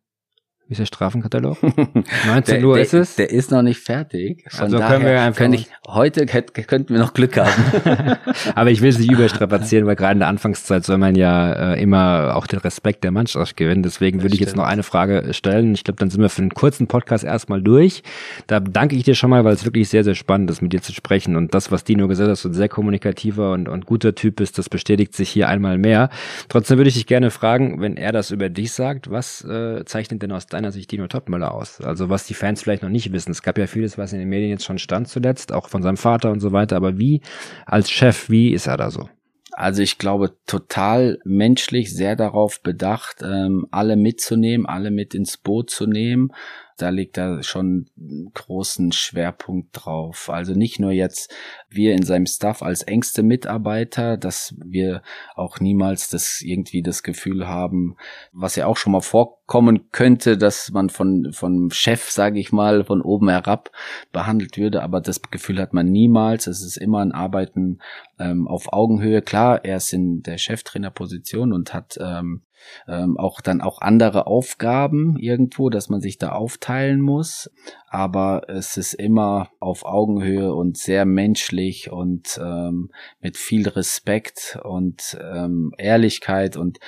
Wie 0.72 0.74
ist 0.74 0.80
der 0.80 0.86
Strafenkatalog? 0.86 1.58
19 2.28 2.46
der, 2.46 2.64
Uhr 2.66 2.76
der, 2.76 2.84
ist 2.84 2.94
es? 2.94 3.16
Der 3.18 3.30
ist 3.30 3.52
noch 3.52 3.62
nicht 3.62 3.82
fertig. 3.82 4.46
Von 4.48 4.64
also 4.64 4.80
können 4.80 5.04
wir 5.04 5.20
einfach 5.20 5.50
ich, 5.50 5.68
heute 5.86 6.26
könnten 6.26 6.94
wir 6.94 6.98
noch 6.98 7.14
Glück 7.14 7.36
haben. 7.36 7.52
Aber 8.56 8.72
ich 8.72 8.80
will 8.80 8.88
es 8.88 8.98
nicht 8.98 9.12
überstrapazieren, 9.12 9.86
weil 9.86 9.98
gerade 9.98 10.14
in 10.14 10.20
der 10.20 10.30
Anfangszeit 10.30 10.86
soll 10.86 10.98
man 10.98 11.16
ja 11.16 11.74
äh, 11.74 11.82
immer 11.82 12.38
auch 12.38 12.48
den 12.48 12.60
Respekt 12.60 13.04
der 13.04 13.12
Mannschaft 13.12 13.58
gewinnen. 13.58 13.84
Deswegen 13.84 14.22
würde 14.22 14.34
ich 14.34 14.40
jetzt 14.40 14.56
noch 14.56 14.64
eine 14.64 14.84
Frage 14.84 15.34
stellen. 15.34 15.74
Ich 15.74 15.84
glaube, 15.84 16.00
dann 16.00 16.10
sind 16.10 16.22
wir 16.22 16.30
für 16.30 16.42
einen 16.42 16.54
kurzen 16.54 16.88
Podcast 16.88 17.26
erstmal 17.26 17.62
durch. 17.62 18.02
Da 18.48 18.62
danke 18.62 18.96
ich 18.96 19.04
dir 19.04 19.14
schon 19.16 19.30
mal, 19.30 19.44
weil 19.44 19.56
es 19.56 19.66
wirklich 19.66 19.90
sehr, 19.90 20.06
sehr 20.06 20.16
spannend 20.16 20.50
ist, 20.52 20.62
mit 20.62 20.72
dir 20.72 20.82
zu 20.82 20.94
sprechen. 20.94 21.36
Und 21.36 21.54
das, 21.54 21.74
was 21.74 21.84
Dino 21.84 22.08
gesagt 22.08 22.30
hat, 22.30 22.42
du 22.42 22.48
ein 22.48 22.54
sehr 22.54 22.70
kommunikativer 22.70 23.52
und, 23.52 23.68
und 23.68 23.86
guter 23.86 24.16
Typ 24.16 24.38
bist, 24.38 24.58
das 24.58 24.70
bestätigt 24.70 25.16
sich 25.16 25.30
hier 25.32 25.50
einmal 25.50 25.78
mehr. 25.78 26.10
Trotzdem 26.48 26.78
würde 26.78 26.88
ich 26.88 26.96
dich 26.96 27.08
gerne 27.08 27.30
fragen, 27.30 27.82
wenn 27.82 27.98
er 27.98 28.14
das 28.14 28.32
über 28.32 28.48
dich 28.48 28.72
sagt, 28.72 29.12
was 29.12 29.44
äh, 29.44 29.84
zeichnet 29.84 30.22
denn 30.22 30.32
aus 30.32 30.48
deinem 30.48 30.61
meiner 30.62 30.72
Sicht 30.72 30.92
Dino 30.92 31.08
Topmöller 31.08 31.54
aus. 31.54 31.82
Also 31.82 32.10
was 32.10 32.28
die 32.28 32.34
Fans 32.34 32.62
vielleicht 32.62 32.84
noch 32.84 32.90
nicht 32.90 33.12
wissen. 33.12 33.32
Es 33.32 33.42
gab 33.42 33.58
ja 33.58 33.68
vieles, 33.68 33.98
was 33.98 34.14
in 34.14 34.20
den 34.20 34.30
Medien 34.30 34.52
jetzt 34.52 34.66
schon 34.66 34.78
stand 34.78 35.08
zuletzt, 35.08 35.52
auch 35.52 35.68
von 35.68 35.82
seinem 35.82 35.98
Vater 35.98 36.32
und 36.32 36.40
so 36.40 36.52
weiter. 36.52 36.76
Aber 36.76 36.98
wie 36.98 37.22
als 37.66 37.90
Chef, 37.90 38.30
wie 38.30 38.52
ist 38.54 38.68
er 38.68 38.78
da 38.78 38.92
so? 38.92 39.10
Also 39.54 39.82
ich 39.82 39.98
glaube, 39.98 40.38
total 40.48 41.20
menschlich, 41.26 41.94
sehr 41.94 42.16
darauf 42.16 42.62
bedacht, 42.62 43.18
ähm, 43.22 43.68
alle 43.70 43.98
mitzunehmen, 43.98 44.66
alle 44.66 44.92
mit 44.92 45.14
ins 45.14 45.38
Boot 45.38 45.70
zu 45.70 45.88
nehmen 45.88 46.32
da 46.78 46.90
liegt 46.90 47.18
da 47.18 47.44
schon 47.44 47.88
einen 47.98 48.32
großen 48.34 48.92
Schwerpunkt 48.92 49.70
drauf. 49.74 50.30
Also 50.30 50.54
nicht 50.54 50.80
nur 50.80 50.92
jetzt 50.92 51.34
wir 51.70 51.94
in 51.94 52.04
seinem 52.04 52.26
Staff 52.26 52.62
als 52.62 52.84
engste 52.84 53.24
Mitarbeiter, 53.24 54.18
dass 54.18 54.56
wir 54.58 55.02
auch 55.36 55.60
niemals 55.60 56.10
das 56.10 56.42
irgendwie 56.42 56.82
das 56.82 57.04
Gefühl 57.04 57.48
haben, 57.48 57.96
was 58.32 58.56
ja 58.56 58.66
auch 58.66 58.78
schon 58.78 58.94
mal 58.94 59.02
vorkommen 59.02 59.92
könnte, 59.92 60.38
dass 60.38 60.72
man 60.72 60.90
von 60.90 61.32
vom 61.34 61.72
Chef, 61.72 62.10
sage 62.10 62.40
ich 62.40 62.52
mal, 62.52 62.84
von 62.84 63.02
oben 63.02 63.30
herab 63.30 63.72
behandelt 64.12 64.58
würde, 64.58 64.84
aber 64.84 65.02
das 65.02 65.22
Gefühl 65.22 65.60
hat 65.60 65.74
man 65.74 65.88
niemals. 65.88 66.48
Es 66.48 66.64
ist 66.64 66.78
immer 66.78 67.00
ein 67.00 67.12
Arbeiten 67.12 67.80
ähm, 68.20 68.48
auf 68.48 68.74
Augenhöhe. 68.74 69.22
Klar, 69.22 69.64
er 69.64 69.78
ist 69.78 69.94
in 69.94 70.24
der 70.24 70.38
Cheftrainerposition 70.38 71.54
und 71.54 71.74
hat 71.74 71.98
ähm, 72.02 72.42
ähm, 72.88 73.18
auch 73.18 73.42
dann 73.42 73.62
auch 73.62 73.82
andere 73.82 74.28
Aufgaben 74.28 75.18
irgendwo, 75.18 75.70
dass 75.70 75.90
man 75.90 76.02
sich 76.02 76.18
da 76.18 76.32
aufteilen 76.32 77.02
muss. 77.02 77.50
Aber 77.90 78.44
es 78.48 78.78
ist 78.78 78.94
immer 78.94 79.50
auf 79.60 79.86
Augenhöhe 79.86 80.54
und 80.54 80.78
sehr 80.78 81.06
menschlich 81.06 81.92
und 81.92 82.40
ähm, 82.42 82.92
mit 83.20 83.38
viel 83.38 83.68
Respekt 83.68 84.60
und 84.64 85.18
ähm, 85.22 85.74
Ehrlichkeit 85.78 86.56
und 86.56 86.80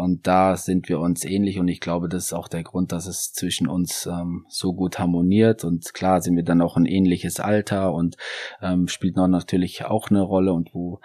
und 0.00 0.26
da 0.26 0.56
sind 0.56 0.88
wir 0.88 0.98
uns 0.98 1.24
ähnlich. 1.24 1.58
Und 1.58 1.68
ich 1.68 1.80
glaube, 1.80 2.08
das 2.08 2.26
ist 2.26 2.32
auch 2.32 2.48
der 2.48 2.62
Grund, 2.62 2.90
dass 2.92 3.06
es 3.06 3.32
zwischen 3.32 3.68
uns 3.68 4.06
ähm, 4.06 4.46
so 4.48 4.72
gut 4.72 4.98
harmoniert. 4.98 5.62
Und 5.62 5.92
klar 5.92 6.22
sind 6.22 6.36
wir 6.36 6.42
dann 6.42 6.62
auch 6.62 6.76
ein 6.76 6.86
ähnliches 6.86 7.38
Alter 7.38 7.92
und 7.92 8.16
ähm, 8.62 8.88
spielt 8.88 9.16
noch 9.16 9.28
natürlich 9.28 9.84
auch 9.84 10.08
eine 10.08 10.22
Rolle. 10.22 10.54
Und 10.54 10.74
wo 10.74 11.00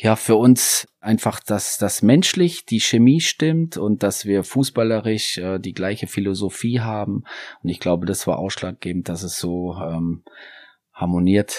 ja, 0.00 0.14
für 0.14 0.36
uns 0.36 0.86
einfach, 1.00 1.40
dass 1.40 1.76
das 1.76 2.02
menschlich 2.02 2.64
die 2.64 2.78
Chemie 2.78 3.20
stimmt 3.20 3.76
und 3.76 4.04
dass 4.04 4.26
wir 4.26 4.44
fußballerisch 4.44 5.38
äh, 5.38 5.58
die 5.58 5.72
gleiche 5.72 6.06
Philosophie 6.06 6.80
haben. 6.80 7.24
Und 7.64 7.68
ich 7.68 7.80
glaube, 7.80 8.06
das 8.06 8.28
war 8.28 8.38
ausschlaggebend, 8.38 9.08
dass 9.08 9.24
es 9.24 9.40
so 9.40 9.74
ähm, 9.74 10.22
harmoniert 10.92 11.56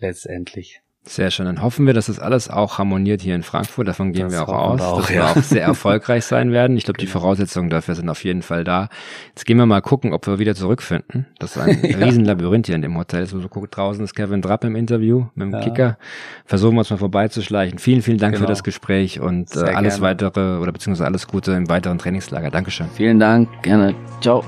letztendlich. 0.00 0.82
Sehr 1.02 1.30
schön. 1.30 1.46
Dann 1.46 1.62
hoffen 1.62 1.86
wir, 1.86 1.94
dass 1.94 2.06
das 2.06 2.18
alles 2.20 2.50
auch 2.50 2.76
harmoniert 2.78 3.22
hier 3.22 3.34
in 3.34 3.42
Frankfurt. 3.42 3.88
Davon 3.88 4.12
gehen 4.12 4.24
Das 4.24 4.32
wir 4.32 4.42
auch 4.42 4.52
aus, 4.52 4.78
wir 4.80 4.86
auch, 4.86 4.96
dass 5.00 5.08
wir 5.08 5.16
ja. 5.16 5.30
auch 5.30 5.36
sehr 5.38 5.62
erfolgreich 5.64 6.24
sein 6.26 6.52
werden. 6.52 6.76
Ich 6.76 6.84
glaube, 6.84 6.98
die 6.98 7.06
Voraussetzungen 7.06 7.70
dafür 7.70 7.94
sind 7.94 8.08
auf 8.10 8.22
jeden 8.22 8.42
Fall 8.42 8.64
da. 8.64 8.88
Jetzt 9.30 9.46
gehen 9.46 9.56
wir 9.56 9.64
mal 9.64 9.80
gucken, 9.80 10.12
ob 10.12 10.26
wir 10.26 10.38
wieder 10.38 10.54
zurückfinden. 10.54 11.26
Das 11.38 11.56
ist 11.56 11.62
ein 11.62 11.70
Riesenlabyrinth 12.02 12.66
hier 12.66 12.74
in 12.76 12.82
dem 12.82 12.96
Hotel. 12.98 13.24
So, 13.26 13.40
so 13.40 13.48
guckt 13.48 13.74
draußen 13.76 14.04
ist 14.04 14.14
Kevin 14.14 14.42
Drapp 14.42 14.62
im 14.62 14.76
Interview 14.76 15.26
mit 15.34 15.46
dem 15.46 15.52
Ja. 15.54 15.60
Kicker. 15.60 15.98
Versuchen 16.44 16.74
wir 16.74 16.80
uns 16.80 16.90
mal 16.90 16.98
vorbeizuschleichen. 16.98 17.78
Vielen, 17.78 18.02
vielen 18.02 18.18
Dank 18.18 18.34
für 18.34 18.40
Genau. 18.42 18.50
das 18.50 18.62
Gespräch 18.62 19.20
und 19.20 19.56
äh, 19.56 19.60
alles 19.60 19.94
gerne. 19.94 20.00
weitere 20.02 20.58
oder 20.58 20.70
beziehungsweise 20.70 21.06
alles 21.06 21.26
Gute 21.26 21.52
im 21.52 21.68
weiteren 21.70 21.96
Trainingslager. 21.98 22.50
Dankeschön. 22.50 22.86
Vielen 22.94 23.18
Dank, 23.18 23.48
gerne. 23.62 23.94
Ciao. 24.20 24.44